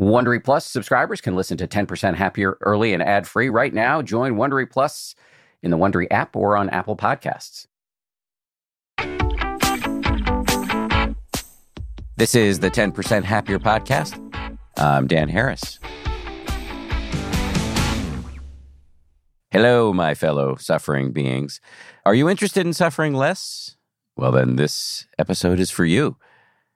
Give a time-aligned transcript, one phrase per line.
[0.00, 4.00] Wondery Plus subscribers can listen to 10% Happier early and ad free right now.
[4.00, 5.14] Join Wondery Plus
[5.62, 7.66] in the Wondery app or on Apple Podcasts.
[12.16, 14.18] This is the 10% Happier podcast.
[14.78, 15.78] I'm Dan Harris.
[19.50, 21.60] Hello, my fellow suffering beings.
[22.06, 23.76] Are you interested in suffering less?
[24.16, 26.16] Well, then this episode is for you.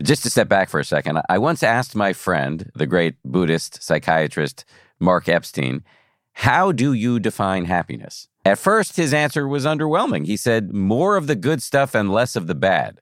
[0.03, 3.83] Just to step back for a second, I once asked my friend, the great Buddhist
[3.83, 4.64] psychiatrist
[4.99, 5.85] Mark Epstein,
[6.32, 8.29] how do you define happiness?
[8.45, 10.27] At first, his answer was underwhelming.
[10.27, 13.01] He said, more of the good stuff and less of the bad,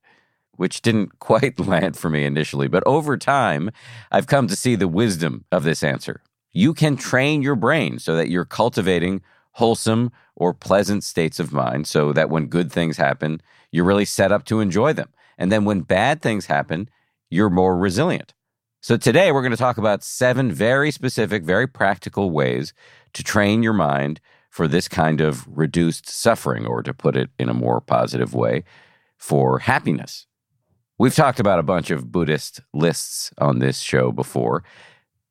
[0.56, 2.68] which didn't quite land for me initially.
[2.68, 3.70] But over time,
[4.10, 6.20] I've come to see the wisdom of this answer.
[6.52, 11.86] You can train your brain so that you're cultivating wholesome or pleasant states of mind
[11.86, 13.40] so that when good things happen,
[13.70, 15.08] you're really set up to enjoy them.
[15.38, 16.88] And then when bad things happen,
[17.30, 18.34] you're more resilient.
[18.80, 22.74] So today we're going to talk about seven very specific, very practical ways
[23.12, 27.48] to train your mind for this kind of reduced suffering, or to put it in
[27.48, 28.64] a more positive way,
[29.16, 30.26] for happiness.
[30.98, 34.62] We've talked about a bunch of Buddhist lists on this show before,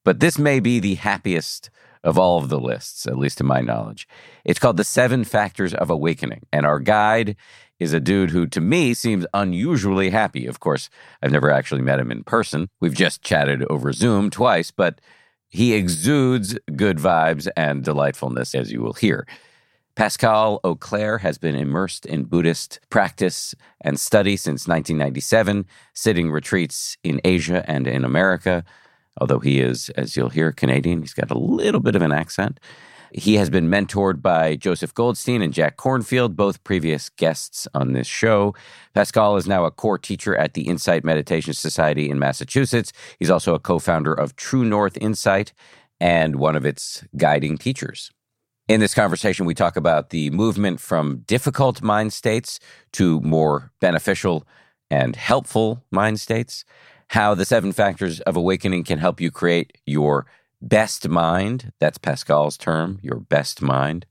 [0.04, 1.70] but this may be the happiest
[2.04, 4.08] of all of the lists, at least to my knowledge.
[4.44, 7.36] It's called The Seven Factors of Awakening, and our guide
[7.80, 10.46] is a dude who, to me, seems unusually happy.
[10.46, 10.90] Of course,
[11.22, 12.70] I've never actually met him in person.
[12.80, 15.02] We've just chatted over Zoom twice, but
[15.50, 19.28] he exudes good vibes and delightfulness, as you will hear.
[19.96, 27.20] Pascal Auclair has been immersed in Buddhist practice and study since 1997, sitting retreats in
[27.26, 28.64] Asia and in America.
[29.20, 32.60] Although he is, as you'll hear, Canadian, he's got a little bit of an accent.
[33.14, 38.08] He has been mentored by Joseph Goldstein and Jack Kornfield, both previous guests on this
[38.08, 38.56] show.
[38.94, 42.94] Pascal is now a core teacher at the Insight Meditation Society in Massachusetts.
[43.20, 45.52] He's also a co founder of True North Insight
[46.00, 48.12] and one of its guiding teachers.
[48.70, 52.60] In this conversation, we talk about the movement from difficult mind states
[52.94, 54.48] to more beneficial
[54.90, 56.64] and helpful mind states,
[57.12, 60.26] how the seven factors of awakening can help you create your
[60.62, 61.74] best mind.
[61.78, 64.06] That's Pascal's term, your best mind.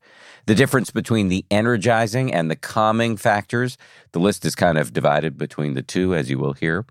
[0.45, 3.79] The difference between the energizing and the calming factors.
[4.13, 6.85] The list is kind of divided between the two, as you will hear.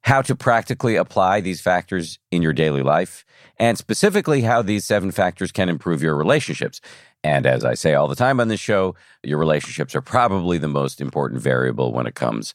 [0.00, 3.26] How to practically apply these factors in your daily life,
[3.58, 6.80] and specifically how these seven factors can improve your relationships.
[7.22, 10.68] And as I say all the time on this show, your relationships are probably the
[10.68, 12.54] most important variable when it comes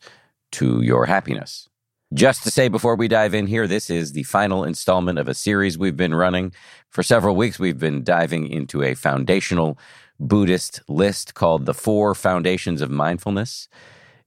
[0.54, 1.70] to your happiness.
[2.16, 5.34] Just to say before we dive in here, this is the final installment of a
[5.34, 6.54] series we've been running.
[6.90, 9.78] For several weeks, we've been diving into a foundational
[10.18, 13.68] Buddhist list called the Four Foundations of Mindfulness.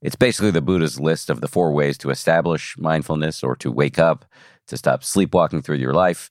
[0.03, 3.99] It's basically the Buddha's list of the four ways to establish mindfulness or to wake
[3.99, 4.27] up,
[4.67, 6.31] to stop sleepwalking through your life.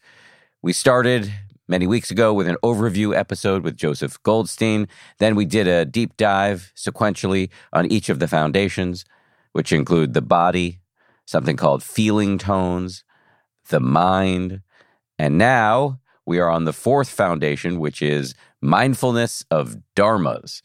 [0.62, 1.34] We started
[1.68, 4.88] many weeks ago with an overview episode with Joseph Goldstein.
[5.18, 9.06] Then we did a deep dive sequentially on each of the foundations,
[9.54, 10.82] which include the body,
[11.28, 13.04] something called feeling tones,
[13.70, 14.62] the mind.
[15.20, 20.62] And now we are on the fourth foundation, which is mindfulness of dharmas.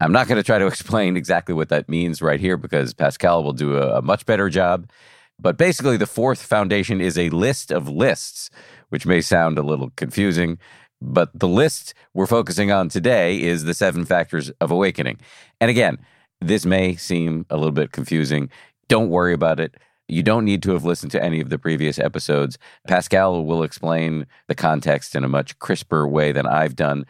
[0.00, 3.42] I'm not going to try to explain exactly what that means right here because Pascal
[3.42, 4.90] will do a, a, much better job.
[5.38, 8.50] But basically, the fourth foundation is a list of lists,
[8.90, 10.58] which may sound a little confusing.
[11.00, 15.18] But the list we're focusing on today is the seven factors of awakening.
[15.60, 15.98] And again,
[16.40, 18.50] this may seem a little bit confusing.
[18.88, 19.74] Don't worry about it.
[20.12, 22.58] You don't need to have listened to any of the previous episodes.
[22.86, 27.06] Pascal will explain the context in a much crisper way than I've done.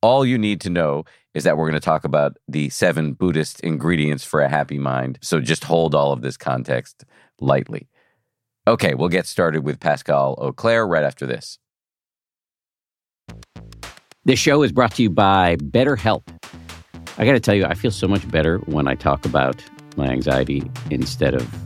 [0.00, 3.60] All you need to know is that we're going to talk about the seven Buddhist
[3.60, 5.18] ingredients for a happy mind.
[5.20, 7.04] So just hold all of this context
[7.40, 7.88] lightly.
[8.66, 11.58] Okay, we'll get started with Pascal Auclair right after this.
[14.24, 16.22] This show is brought to you by BetterHelp.
[17.18, 19.62] I got to tell you, I feel so much better when I talk about
[19.96, 21.65] my anxiety instead of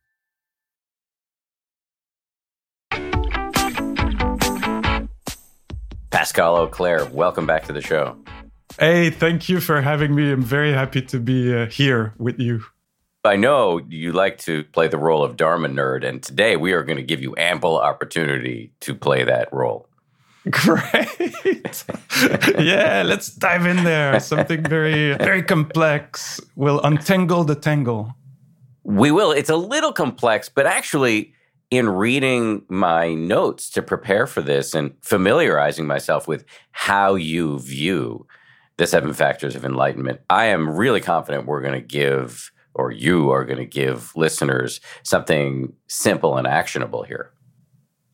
[6.11, 8.17] Pascal Auclair, welcome back to the show.
[8.77, 10.31] Hey, thank you for having me.
[10.31, 12.63] I'm very happy to be uh, here with you.
[13.23, 16.83] I know you like to play the role of Dharma nerd, and today we are
[16.83, 19.87] going to give you ample opportunity to play that role.
[20.49, 21.85] Great.
[22.59, 24.19] yeah, let's dive in there.
[24.19, 26.41] Something very, very complex.
[26.55, 28.13] We'll untangle the tangle.
[28.83, 29.31] We will.
[29.31, 31.33] It's a little complex, but actually,
[31.71, 38.27] in reading my notes to prepare for this and familiarizing myself with how you view
[38.77, 43.31] the seven factors of enlightenment, I am really confident we're going to give, or you
[43.31, 47.31] are going to give listeners something simple and actionable here.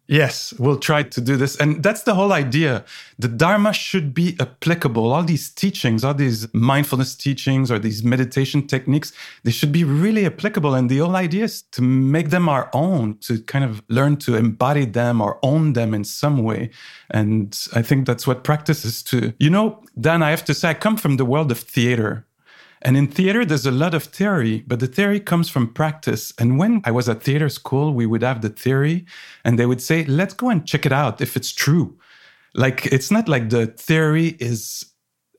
[0.08, 1.58] Yes, we'll try to do this.
[1.58, 2.86] And that's the whole idea.
[3.20, 5.12] The Dharma should be applicable.
[5.12, 9.12] All these teachings, all these mindfulness teachings or these meditation techniques,
[9.44, 10.76] they should be really applicable.
[10.76, 14.36] And the whole idea is to make them our own, to kind of learn to
[14.36, 16.70] embody them or own them in some way.
[17.12, 20.70] And I think that's what practice is to, you know, Dan, I have to say,
[20.70, 22.27] I come from the world of theater.
[22.82, 26.34] And in theater, there's a lot of theory, but the theory comes from practice.
[26.38, 29.06] And when I was at theater school, we would have the theory
[29.44, 31.98] and they would say, let's go and check it out if it's true.
[32.54, 34.86] Like, it's not like the theory is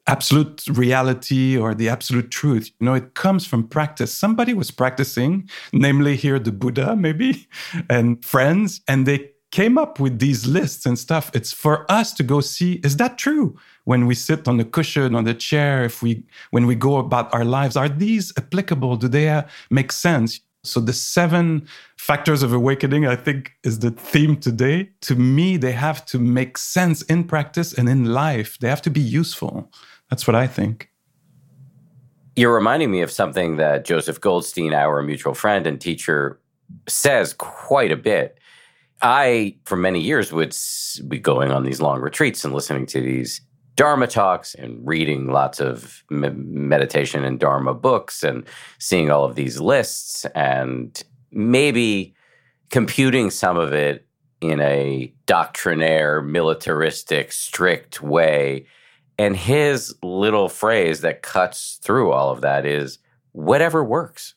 [0.08, 2.70] absolute reality or the absolute truth.
[2.80, 4.12] You know, it comes from practice.
[4.12, 7.46] Somebody was practicing, namely here the Buddha, maybe,
[7.90, 11.30] and friends, and they came up with these lists and stuff.
[11.34, 13.56] It's for us to go see, is that true?
[13.88, 17.32] When we sit on the cushion on the chair if we when we go about
[17.32, 18.96] our lives are these applicable?
[18.96, 20.40] Do they uh, make sense?
[20.62, 21.66] So the seven
[21.96, 24.90] factors of awakening i think is the theme today.
[25.08, 28.58] To me they have to make sense in practice and in life.
[28.58, 29.72] They have to be useful.
[30.10, 30.90] That's what i think.
[32.36, 36.38] You're reminding me of something that joseph goldstein our mutual friend and teacher
[36.88, 38.38] says quite a bit.
[39.00, 40.54] I, for many years, would
[41.06, 43.40] be going on these long retreats and listening to these
[43.78, 48.44] Dharma talks and reading lots of meditation and Dharma books and
[48.80, 52.12] seeing all of these lists and maybe
[52.70, 54.04] computing some of it
[54.40, 58.66] in a doctrinaire, militaristic, strict way.
[59.16, 62.98] And his little phrase that cuts through all of that is
[63.30, 64.34] whatever works.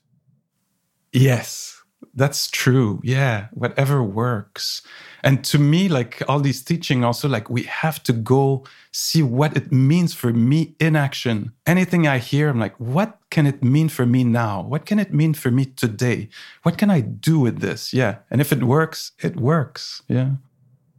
[1.14, 1.82] Yes,
[2.14, 3.02] that's true.
[3.04, 4.84] Yeah, whatever works.
[5.24, 9.56] And to me, like all these teaching also, like we have to go see what
[9.56, 11.54] it means for me in action.
[11.66, 14.62] Anything I hear, I'm like, what can it mean for me now?
[14.62, 16.30] What can it mean for me today?
[16.64, 17.94] What can I do with this?
[17.94, 18.18] Yeah.
[18.30, 20.02] And if it works, it works.
[20.08, 20.32] Yeah.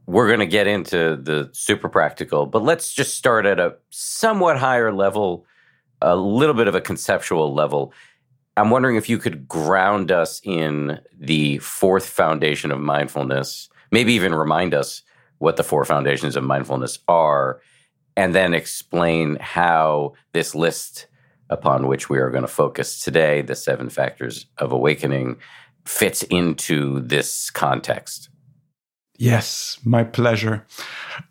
[0.07, 4.59] We're going to get into the super practical, but let's just start at a somewhat
[4.59, 5.47] higher level,
[6.01, 7.93] a little bit of a conceptual level.
[8.57, 14.35] I'm wondering if you could ground us in the fourth foundation of mindfulness maybe even
[14.35, 15.03] remind us
[15.39, 17.61] what the four foundations of mindfulness are,
[18.17, 21.07] and then explain how this list
[21.51, 25.37] upon which we are going to focus today, the seven factors of awakening,
[25.85, 28.29] fits into this context.
[29.19, 30.67] Yes, my pleasure.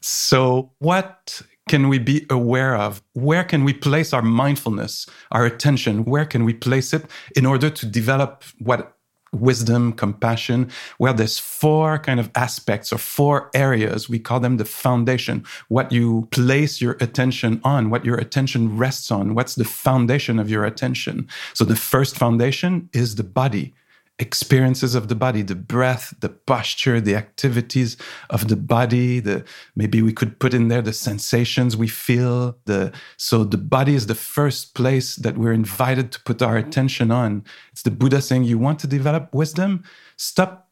[0.01, 3.01] So, what can we be aware of?
[3.13, 6.05] Where can we place our mindfulness, our attention?
[6.05, 8.97] Where can we place it in order to develop what
[9.31, 10.69] wisdom, compassion?
[10.99, 14.09] Well, there's four kind of aspects or four areas.
[14.09, 15.45] We call them the foundation.
[15.69, 20.49] What you place your attention on, what your attention rests on, what's the foundation of
[20.49, 21.27] your attention?
[21.53, 23.73] So the first foundation is the body
[24.21, 27.97] experiences of the body the breath the posture the activities
[28.29, 29.43] of the body the
[29.75, 34.07] maybe we could put in there the sensations we feel the so the body is
[34.07, 37.43] the first place that we're invited to put our attention on.
[37.71, 39.83] It's the buddha saying you want to develop wisdom?
[40.17, 40.69] Stop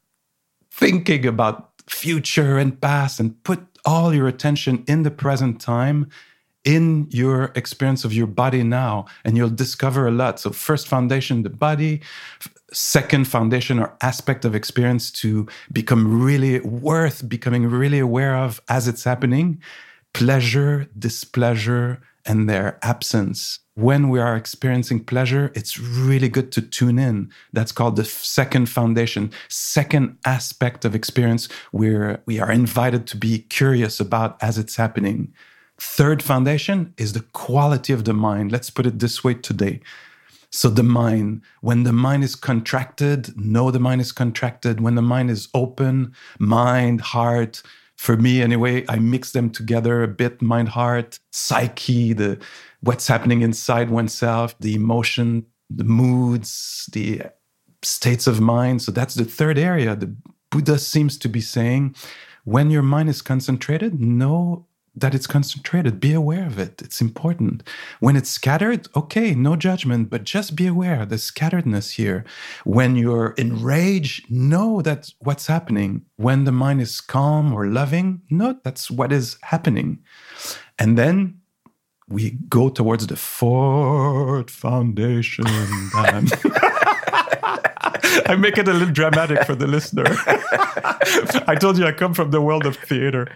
[0.71, 6.09] thinking about future and past and put all your attention in the present time
[6.65, 11.43] in your experience of your body now and you'll discover a lot so first foundation
[11.43, 12.01] the body
[12.73, 18.87] second foundation or aspect of experience to become really worth becoming really aware of as
[18.87, 19.59] it's happening
[20.13, 23.59] pleasure, displeasure, and their absence.
[23.75, 27.31] When we are experiencing pleasure, it's really good to tune in.
[27.53, 33.39] That's called the second foundation, second aspect of experience where we are invited to be
[33.39, 35.33] curious about as it's happening.
[35.79, 38.51] Third foundation is the quality of the mind.
[38.51, 39.81] Let's put it this way today
[40.51, 44.81] so the mind, when the mind is contracted, know the mind is contracted.
[44.81, 47.61] When the mind is open, mind, heart,
[47.97, 52.39] for me anyway, I mix them together a bit, mind, heart, psyche, the
[52.81, 57.23] what's happening inside oneself, the emotion, the moods, the
[57.83, 58.81] states of mind.
[58.81, 59.95] So that's the third area.
[59.95, 60.15] The
[60.49, 61.95] Buddha seems to be saying
[62.43, 64.65] when your mind is concentrated, know
[64.95, 65.99] that it's concentrated.
[65.99, 66.81] Be aware of it.
[66.81, 67.63] It's important.
[67.99, 72.25] When it's scattered, okay, no judgment, but just be aware the scatteredness here.
[72.65, 76.05] When you're enraged, know that's what's happening.
[76.17, 79.99] When the mind is calm or loving, know that's what is happening.
[80.77, 81.39] And then
[82.07, 85.45] we go towards the fourth foundation.
[88.25, 90.05] I make it a little dramatic for the listener.
[91.47, 93.27] I told you I come from the world of theater.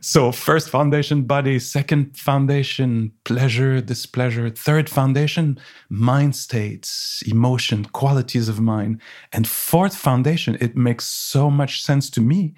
[0.00, 1.58] So, first foundation, body.
[1.58, 4.48] Second foundation, pleasure, displeasure.
[4.48, 9.00] Third foundation, mind states, emotion, qualities of mind.
[9.32, 12.54] And fourth foundation, it makes so much sense to me.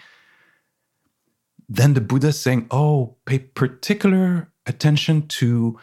[1.67, 5.79] Then the Buddha saying, oh, pay particular attention to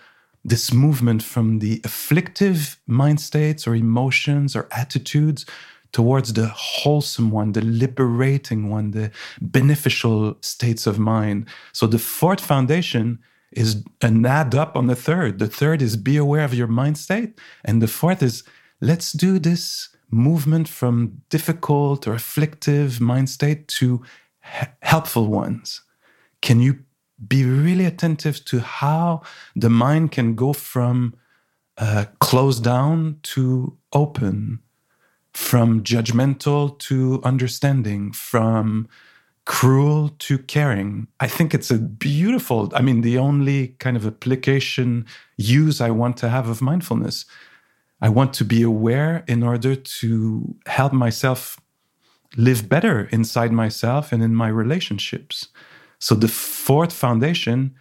[0.46, 5.46] this movement from the afflictive mind states or emotions or attitudes
[5.92, 11.48] towards the wholesome one, the liberating one, the beneficial states of mind.
[11.74, 13.20] So the fourth foundation
[13.52, 15.40] is an add up on the third.
[15.40, 17.40] The third is be aware of your mind state.
[17.64, 18.44] And the fourth is
[18.82, 24.04] let's do this movement from difficult or afflictive mind state to
[24.82, 25.82] helpful ones.
[26.42, 26.80] Can you
[27.28, 29.22] be really attentive to how
[29.56, 31.16] the mind can go from
[31.78, 34.60] uh, closed down to open,
[35.38, 38.88] from judgmental to understanding, from
[39.46, 41.08] cruel to caring.
[41.20, 45.06] I think it's a beautiful, I mean, the only kind of application
[45.38, 47.26] use I want to have of mindfulness.
[48.02, 51.60] I want to be aware in order to help myself
[52.36, 55.50] live better inside myself and in my relationships.
[56.00, 57.76] So the fourth foundation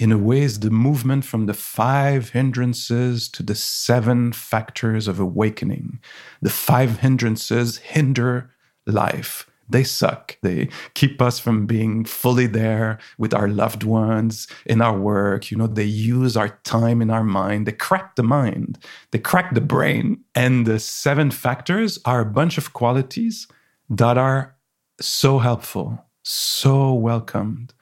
[0.00, 5.20] in a way is the movement from the five hindrances to the seven factors of
[5.20, 6.00] awakening.
[6.40, 8.50] The five hindrances hinder
[8.86, 9.46] life.
[9.68, 10.38] They suck.
[10.42, 15.50] They keep us from being fully there with our loved ones in our work.
[15.50, 17.66] You know, they use our time in our mind.
[17.66, 18.78] They crack the mind.
[19.10, 20.24] They crack the brain.
[20.34, 23.46] And the seven factors are a bunch of qualities
[23.90, 24.56] that are
[24.98, 27.74] so helpful, so welcomed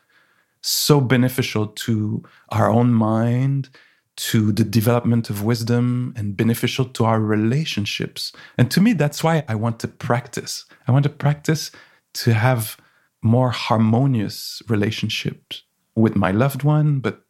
[0.68, 3.70] so beneficial to our own mind,
[4.16, 8.32] to the development of wisdom, and beneficial to our relationships.
[8.56, 10.66] And to me, that's why I want to practice.
[10.86, 11.70] I want to practice
[12.14, 12.76] to have
[13.22, 15.62] more harmonious relationships
[15.94, 17.24] with my loved one, but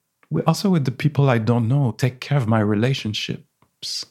[0.47, 1.93] also with the people I don't know.
[1.93, 4.07] Take care of my relationships,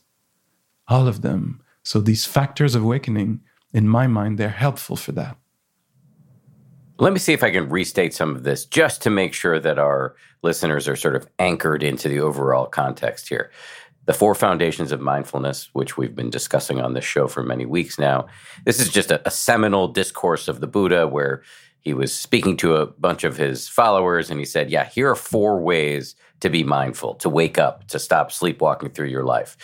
[0.88, 1.62] all of them.
[1.84, 3.42] So these factors of awakening,
[3.74, 5.38] in my mind, they're helpful for that.
[7.00, 9.78] Let me see if I can restate some of this just to make sure that
[9.78, 13.52] our listeners are sort of anchored into the overall context here.
[14.06, 18.00] The four foundations of mindfulness, which we've been discussing on this show for many weeks
[18.00, 18.28] now.
[18.66, 21.44] This is just a, a seminal discourse of the Buddha where
[21.82, 25.16] he was speaking to a bunch of his followers and he said, Yeah, here are
[25.16, 29.58] four ways to be mindful, to wake up, to stop sleepwalking through your life.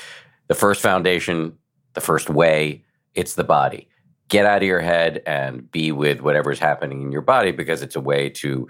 [0.48, 1.58] The first foundation,
[1.94, 2.84] the first way,
[3.16, 3.88] it's the body.
[4.30, 7.96] Get out of your head and be with whatever's happening in your body because it's
[7.96, 8.68] a way to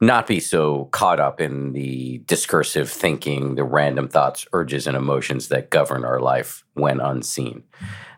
[0.00, 5.48] not be so caught up in the discursive thinking, the random thoughts, urges, and emotions
[5.48, 7.62] that govern our life when unseen.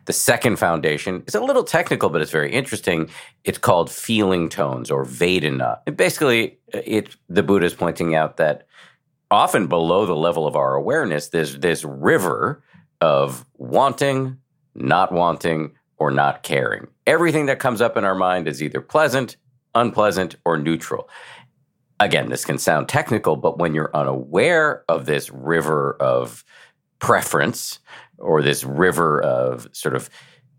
[0.05, 3.09] The second foundation is a little technical, but it's very interesting.
[3.43, 5.79] It's called feeling tones or Vedana.
[5.87, 8.67] And basically, uh, it the Buddha is pointing out that
[9.31, 12.63] often below the level of our awareness, there's this river
[13.01, 14.37] of wanting,
[14.75, 15.71] not wanting,
[16.03, 16.85] or not caring.
[17.07, 19.37] Everything that comes up in our mind is either pleasant,
[19.73, 21.07] unpleasant, or neutral.
[21.97, 26.43] Again, this can sound technical, but when you're unaware of this river of
[26.99, 27.79] preference
[28.17, 30.09] or this river of sort of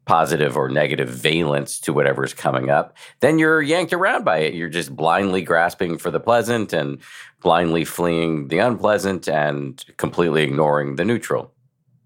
[0.06, 4.54] positive or negative valence to whatever's coming up, then you're yanked around by it.
[4.54, 7.00] You're just blindly grasping for the pleasant and
[7.42, 11.52] blindly fleeing the unpleasant and completely ignoring the neutral.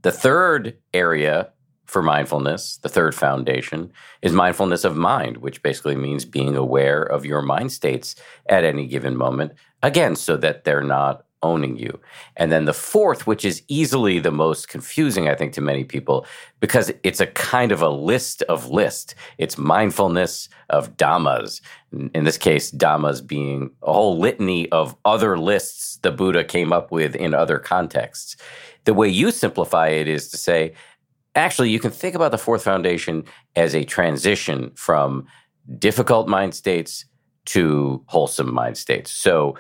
[0.02, 1.52] The third area
[1.88, 3.90] for mindfulness, the third foundation,
[4.20, 8.14] is mindfulness of mind, which basically means being aware of your mind states
[8.48, 9.52] at any given moment,
[9.82, 11.98] again, so that they're not owning you.
[12.36, 16.26] And then the fourth, which is easily the most confusing, I think, to many people,
[16.60, 19.14] because it's a kind of a list of list.
[19.38, 21.60] It's mindfulness of dhammas.
[22.12, 26.90] In this case, dhammas being a whole litany of other lists the Buddha came up
[26.90, 28.36] with in other contexts.
[28.84, 30.74] The way you simplify it is to say,
[31.34, 33.24] actually, you can think about the fourth foundation
[33.56, 35.26] as a transition from
[35.78, 37.04] difficult mind states
[37.46, 39.10] to wholesome mind states.
[39.10, 39.56] So,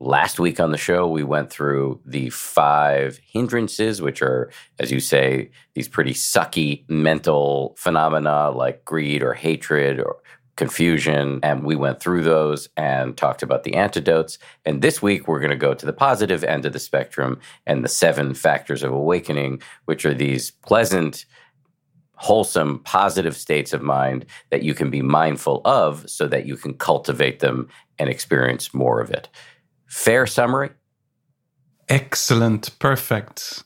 [0.00, 4.48] Last week on the show, we went through the five hindrances, which are,
[4.78, 10.18] as you say, these pretty sucky mental phenomena like greed or hatred or
[10.58, 11.38] confusion.
[11.42, 14.38] And we went through those and talked about the antidotes.
[14.66, 17.82] And this week, we're going to go to the positive end of the spectrum and
[17.82, 21.24] the seven factors of awakening, which are these pleasant,
[22.14, 26.74] wholesome, positive states of mind that you can be mindful of so that you can
[26.74, 27.68] cultivate them
[27.98, 29.28] and experience more of it.
[29.86, 30.70] Fair summary?
[31.88, 32.76] Excellent.
[32.80, 33.62] Perfect.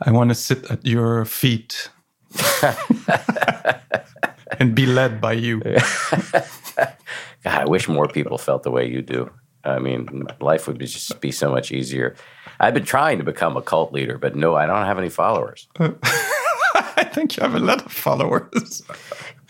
[0.00, 1.90] I want to sit at your feet
[4.60, 5.60] and be led by you.
[5.60, 6.94] God,
[7.44, 9.30] I wish more people felt the way you do.
[9.64, 12.16] I mean, life would be just be so much easier.
[12.60, 15.68] I've been trying to become a cult leader, but no, I don't have any followers.
[15.78, 18.82] I think you have a lot of followers.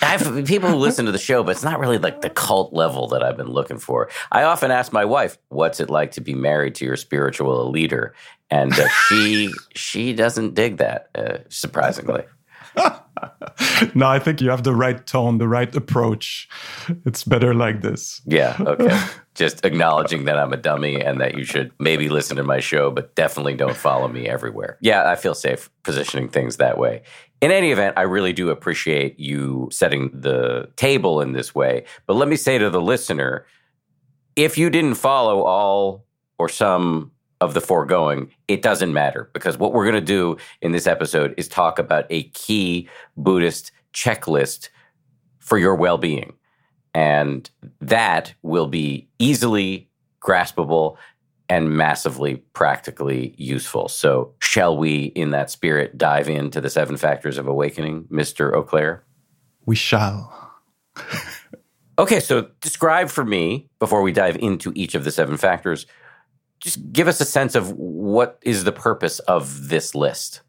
[0.01, 2.73] I have people who listen to the show, but it's not really like the cult
[2.73, 4.09] level that I've been looking for.
[4.31, 8.15] I often ask my wife, "What's it like to be married to your spiritual leader?"
[8.51, 12.25] And uh, she she doesn't dig that, uh, surprisingly.
[13.95, 16.49] no, I think you have the right tone, the right approach.
[17.05, 18.21] It's better like this.
[18.27, 18.57] Yeah.
[18.61, 19.01] Okay.
[19.35, 22.91] Just acknowledging that I'm a dummy and that you should maybe listen to my show,
[22.91, 24.79] but definitely don't follow me everywhere.
[24.81, 27.03] Yeah, I feel safe positioning things that way.
[27.41, 31.85] In any event, I really do appreciate you setting the table in this way.
[32.07, 33.47] But let me say to the listener
[34.35, 36.05] if you didn't follow all
[36.39, 40.73] or some of the foregoing, it doesn't matter because what we're going to do in
[40.73, 44.69] this episode is talk about a key Buddhist checklist
[45.39, 46.35] for your well being.
[46.95, 47.49] And
[47.81, 49.89] that will be easily
[50.21, 50.97] graspable
[51.49, 53.89] and massively practically useful.
[53.89, 58.53] So, shall we, in that spirit, dive into the seven factors of awakening, Mr.
[58.53, 59.01] Auclair?
[59.65, 60.53] We shall.
[61.99, 65.87] okay, so describe for me, before we dive into each of the seven factors,
[66.61, 70.43] just give us a sense of what is the purpose of this list.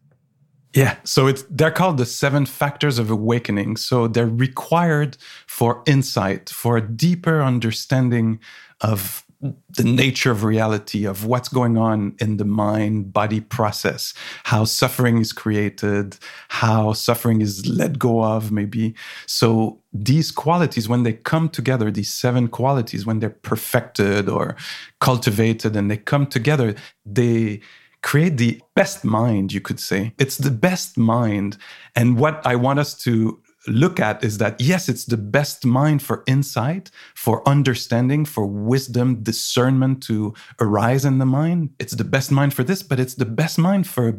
[0.72, 3.76] Yeah, so it's they're called the seven factors of awakening.
[3.76, 8.38] So they're required for insight, for a deeper understanding
[8.80, 14.12] of the nature of reality, of what's going on in the mind body process,
[14.44, 18.94] how suffering is created, how suffering is let go of, maybe.
[19.26, 24.56] So, these qualities, when they come together, these seven qualities, when they're perfected or
[25.00, 26.74] cultivated and they come together,
[27.06, 27.60] they
[28.02, 30.12] create the best mind, you could say.
[30.18, 31.56] It's the best mind.
[31.96, 36.02] And what I want us to look at is that yes, it's the best mind
[36.02, 41.70] for insight, for understanding, for wisdom, discernment to arise in the mind.
[41.78, 44.18] It's the best mind for this, but it's the best mind for a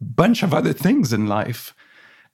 [0.00, 1.74] bunch of other things in life.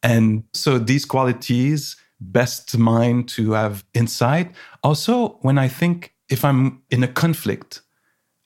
[0.02, 4.52] And so these qualities, best mind to have insight.
[4.82, 7.82] Also, when I think if I'm in a conflict,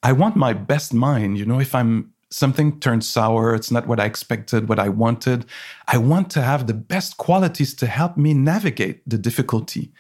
[0.03, 3.99] I want my best mind, you know, if I'm something turns sour, it's not what
[3.99, 5.46] I expected, what I wanted.
[5.88, 9.92] I want to have the best qualities to help me navigate the difficulty.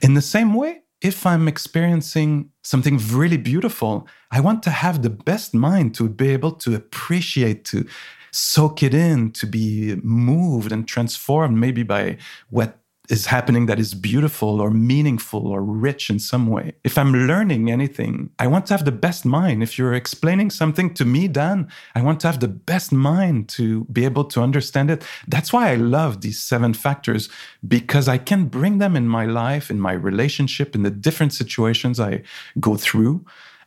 [0.00, 5.10] In the same way, if I'm experiencing something really beautiful, I want to have the
[5.10, 7.86] best mind to be able to appreciate, to
[8.30, 12.16] soak it in, to be moved and transformed maybe by
[12.48, 16.72] what is happening that is beautiful or meaningful or rich in some way.
[16.84, 19.62] If I'm learning anything, I want to have the best mind.
[19.62, 23.84] If you're explaining something to me, Dan, I want to have the best mind to
[23.86, 25.04] be able to understand it.
[25.26, 27.28] That's why I love these seven factors
[27.66, 31.98] because I can bring them in my life, in my relationship, in the different situations
[31.98, 32.22] I
[32.60, 33.24] go through.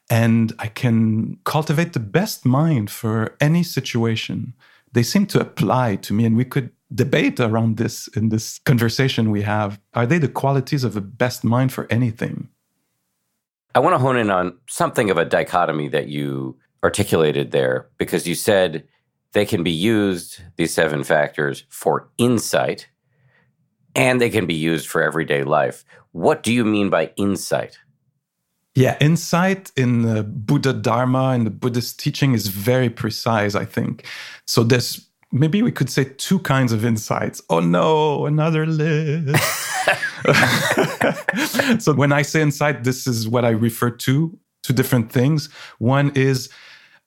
[0.10, 4.54] And I can cultivate the best mind for any situation.
[4.94, 9.32] They seem to apply to me, and we could debate around this in this conversation
[9.32, 9.80] we have.
[9.94, 12.50] Are they the qualities of a best mind for anything?
[13.76, 18.26] I want to hone in on something of a dichotomy that you articulated there because
[18.28, 18.88] you said
[19.34, 22.88] they can be used, these seven factors, for insight
[23.96, 25.86] and they can be used for everyday life.
[26.12, 27.80] What do you mean by insight?
[28.76, 34.06] Yeah, insight in the Buddha Dharma and the Buddhist teaching is very precise, I think.
[34.46, 37.42] So there's maybe we could say two kinds of insights.
[37.50, 39.36] Oh no, another list.
[41.84, 45.50] so when I say insight, this is what I refer to, two different things.
[45.80, 46.50] One is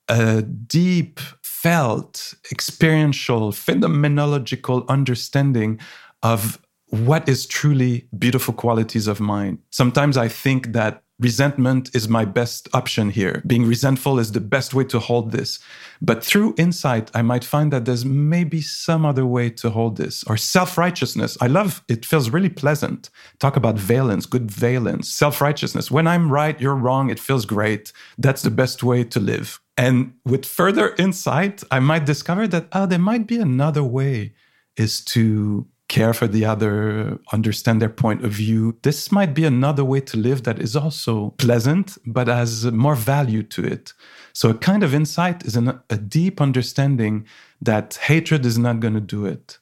[0.07, 5.79] a deep felt, experiential, phenomenological understanding
[6.23, 9.59] of what is truly beautiful qualities of mind.
[9.69, 13.43] Sometimes I think that resentment is my best option here.
[13.45, 15.59] Being resentful is the best way to hold this.
[16.01, 20.23] But through insight, I might find that there's maybe some other way to hold this.
[20.25, 21.37] Or self righteousness.
[21.41, 23.09] I love it, feels really pleasant.
[23.39, 25.91] Talk about valence, good valence, self righteousness.
[25.91, 27.91] When I'm right, you're wrong, it feels great.
[28.17, 29.59] That's the best way to live.
[29.77, 34.33] And with further insight, I might discover that, oh, there might be another way
[34.75, 38.77] is to care for the other, understand their point of view.
[38.83, 43.43] This might be another way to live that is also pleasant, but has more value
[43.43, 43.93] to it.
[44.31, 47.25] So, a kind of insight is an, a deep understanding
[47.61, 49.57] that hatred is not going to do it,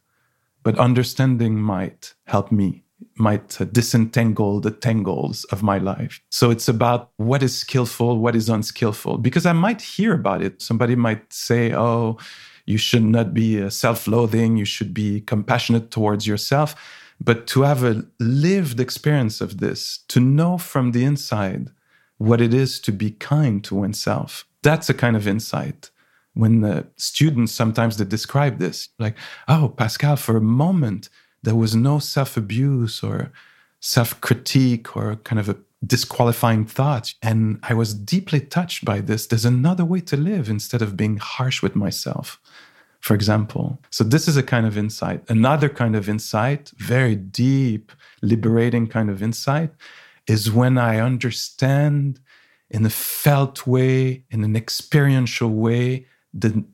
[0.61, 2.83] but understanding might help me,
[3.15, 6.21] might disentangle the tangles of my life.
[6.29, 10.61] So, it's about what is skillful, what is unskillful, because I might hear about it.
[10.61, 12.17] Somebody might say, oh,
[12.67, 16.75] you should not be uh, self loathing, you should be compassionate towards yourself.
[17.19, 21.71] But to have a lived experience of this, to know from the inside
[22.19, 25.89] what it is to be kind to oneself, that's a kind of insight.
[26.33, 29.15] When the students sometimes they describe this, like,
[29.47, 31.09] oh, Pascal, for a moment,
[31.41, 33.31] there was no self abuse or
[33.79, 37.13] self critique or kind of a disqualifying thought.
[37.21, 39.27] And I was deeply touched by this.
[39.27, 42.39] There's another way to live instead of being harsh with myself,
[42.99, 43.79] for example.
[43.91, 45.23] So, this is a kind of insight.
[45.29, 49.71] Another kind of insight, very deep, liberating kind of insight,
[50.27, 52.19] is when I understand
[52.69, 56.65] in a felt way, in an experiential way, the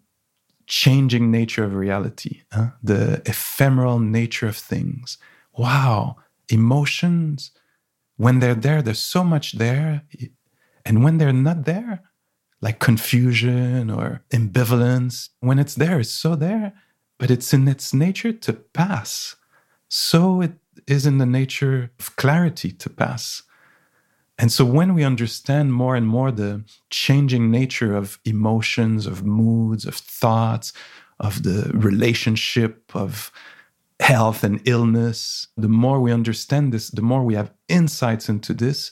[0.65, 2.69] changing nature of reality, huh?
[2.81, 5.17] the ephemeral nature of things.
[5.55, 6.15] Wow,
[6.49, 7.51] emotions
[8.17, 10.03] when they're there, there's so much there.
[10.85, 12.01] And when they're not there,
[12.61, 16.73] like confusion or ambivalence, when it's there, it's so there,
[17.17, 19.35] but it's in its nature to pass.
[19.89, 20.53] So it
[20.87, 23.43] is in the nature of clarity to pass.
[24.37, 29.85] And so when we understand more and more the changing nature of emotions, of moods,
[29.85, 30.73] of thoughts,
[31.19, 33.31] of the relationship, of
[33.99, 38.91] health and illness, the more we understand this, the more we have insights into this,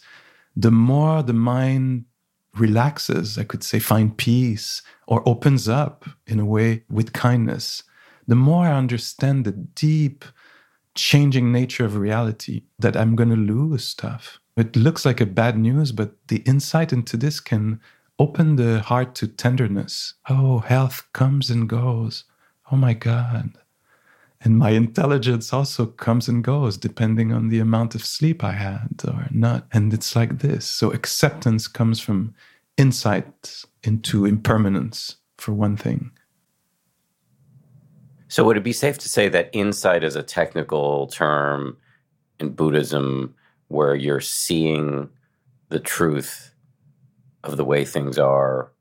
[0.55, 2.05] the more the mind
[2.57, 7.83] relaxes, I could say, find peace or opens up in a way with kindness.
[8.27, 10.25] The more I understand the deep,
[10.95, 14.39] changing nature of reality, that I'm going to lose stuff.
[14.57, 17.79] It looks like a bad news, but the insight into this can
[18.19, 20.13] open the heart to tenderness.
[20.29, 22.25] Oh, health comes and goes.
[22.71, 23.57] Oh my God.
[24.43, 28.89] And my intelligence also comes and goes depending on the amount of sleep I had
[29.07, 29.67] or not.
[29.71, 30.65] And it's like this.
[30.65, 32.33] So acceptance comes from
[32.77, 36.11] insight into impermanence, for one thing.
[38.27, 41.77] So, would it be safe to say that insight is a technical term
[42.39, 43.35] in Buddhism
[43.67, 45.09] where you're seeing
[45.69, 46.53] the truth
[47.43, 48.71] of the way things are,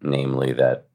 [0.00, 0.86] namely that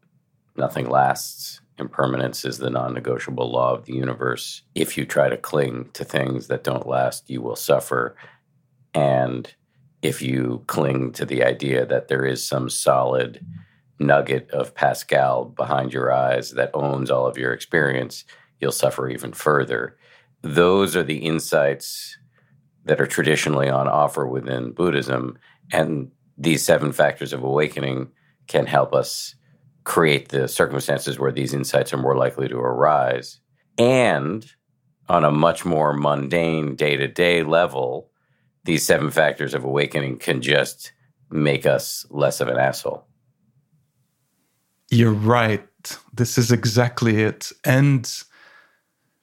[0.55, 4.61] nothing lasts impermanence is the non negotiable law of the universe.
[4.75, 8.15] If you try to cling to things that don't last, you will suffer.
[8.93, 9.53] And
[10.01, 13.45] if you cling to the idea that there is some solid
[13.99, 18.25] nugget of Pascal behind your eyes that owns all of your experience,
[18.59, 19.97] you'll suffer even further.
[20.41, 22.17] Those are the insights
[22.85, 25.37] that are traditionally on offer within Buddhism.
[25.71, 28.09] And these seven factors of awakening
[28.47, 29.35] can help us
[29.85, 33.39] create the circumstances where these insights are more likely to arise.
[33.77, 34.45] And
[35.07, 38.09] on a much more mundane day to day level,
[38.65, 40.91] these seven factors of awakening can just
[41.29, 43.05] make us less of an asshole.
[44.89, 45.67] You're right.
[46.13, 47.51] This is exactly it.
[47.63, 48.11] And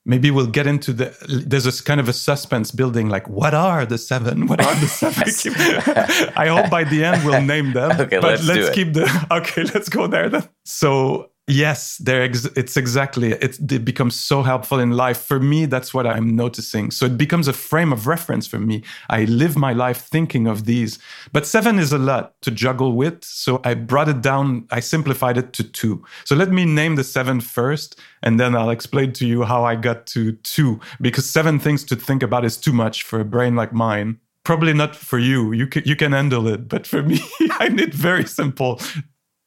[0.05, 1.15] maybe we'll get into the
[1.47, 4.47] there's this kind of a suspense building like what are the seven?
[4.47, 8.47] What are the seven i hope by the end we'll name them okay, but let's,
[8.47, 10.49] let's keep the okay let's go there then.
[10.65, 15.21] So Yes, there ex- it's exactly it, it becomes so helpful in life.
[15.21, 16.91] For me, that's what I'm noticing.
[16.91, 18.83] So it becomes a frame of reference for me.
[19.11, 20.99] I live my life thinking of these.
[21.31, 23.23] But seven is a lot to juggle with.
[23.23, 26.03] So I brought it down, I simplified it to two.
[26.25, 29.75] So let me name the seven first, and then I'll explain to you how I
[29.75, 30.81] got to two.
[31.03, 34.73] Because seven things to think about is too much for a brain like mine probably
[34.73, 35.53] not for you.
[35.53, 37.21] You can you can handle it, but for me,
[37.61, 38.81] I need very simple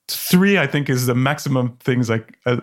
[0.07, 2.57] three i think is the maximum things like uh,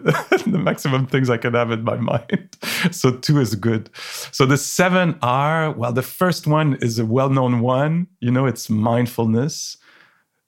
[0.47, 2.57] the maximum things i can have in my mind.
[2.91, 3.91] So two is good.
[4.33, 8.07] So the seven are well the first one is a well-known one.
[8.21, 9.77] You know it's mindfulness.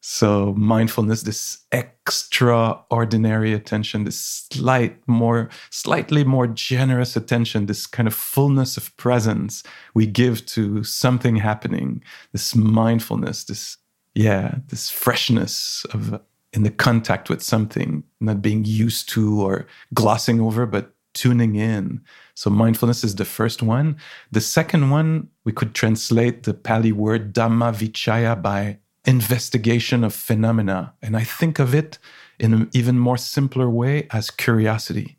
[0.01, 8.13] So mindfulness this extraordinary attention this slight more slightly more generous attention this kind of
[8.13, 9.63] fullness of presence
[9.95, 12.03] we give to something happening
[12.33, 13.79] this mindfulness this
[14.15, 16.21] yeah this freshness of
[16.55, 22.01] in the contact with something, not being used to or glossing over, but tuning in.
[22.35, 23.97] So mindfulness is the first one.
[24.31, 30.95] The second one, we could translate the Pali word Dhamma Vichaya by investigation of phenomena.
[31.03, 31.99] And I think of it
[32.39, 35.19] in an even more simpler way as curiosity.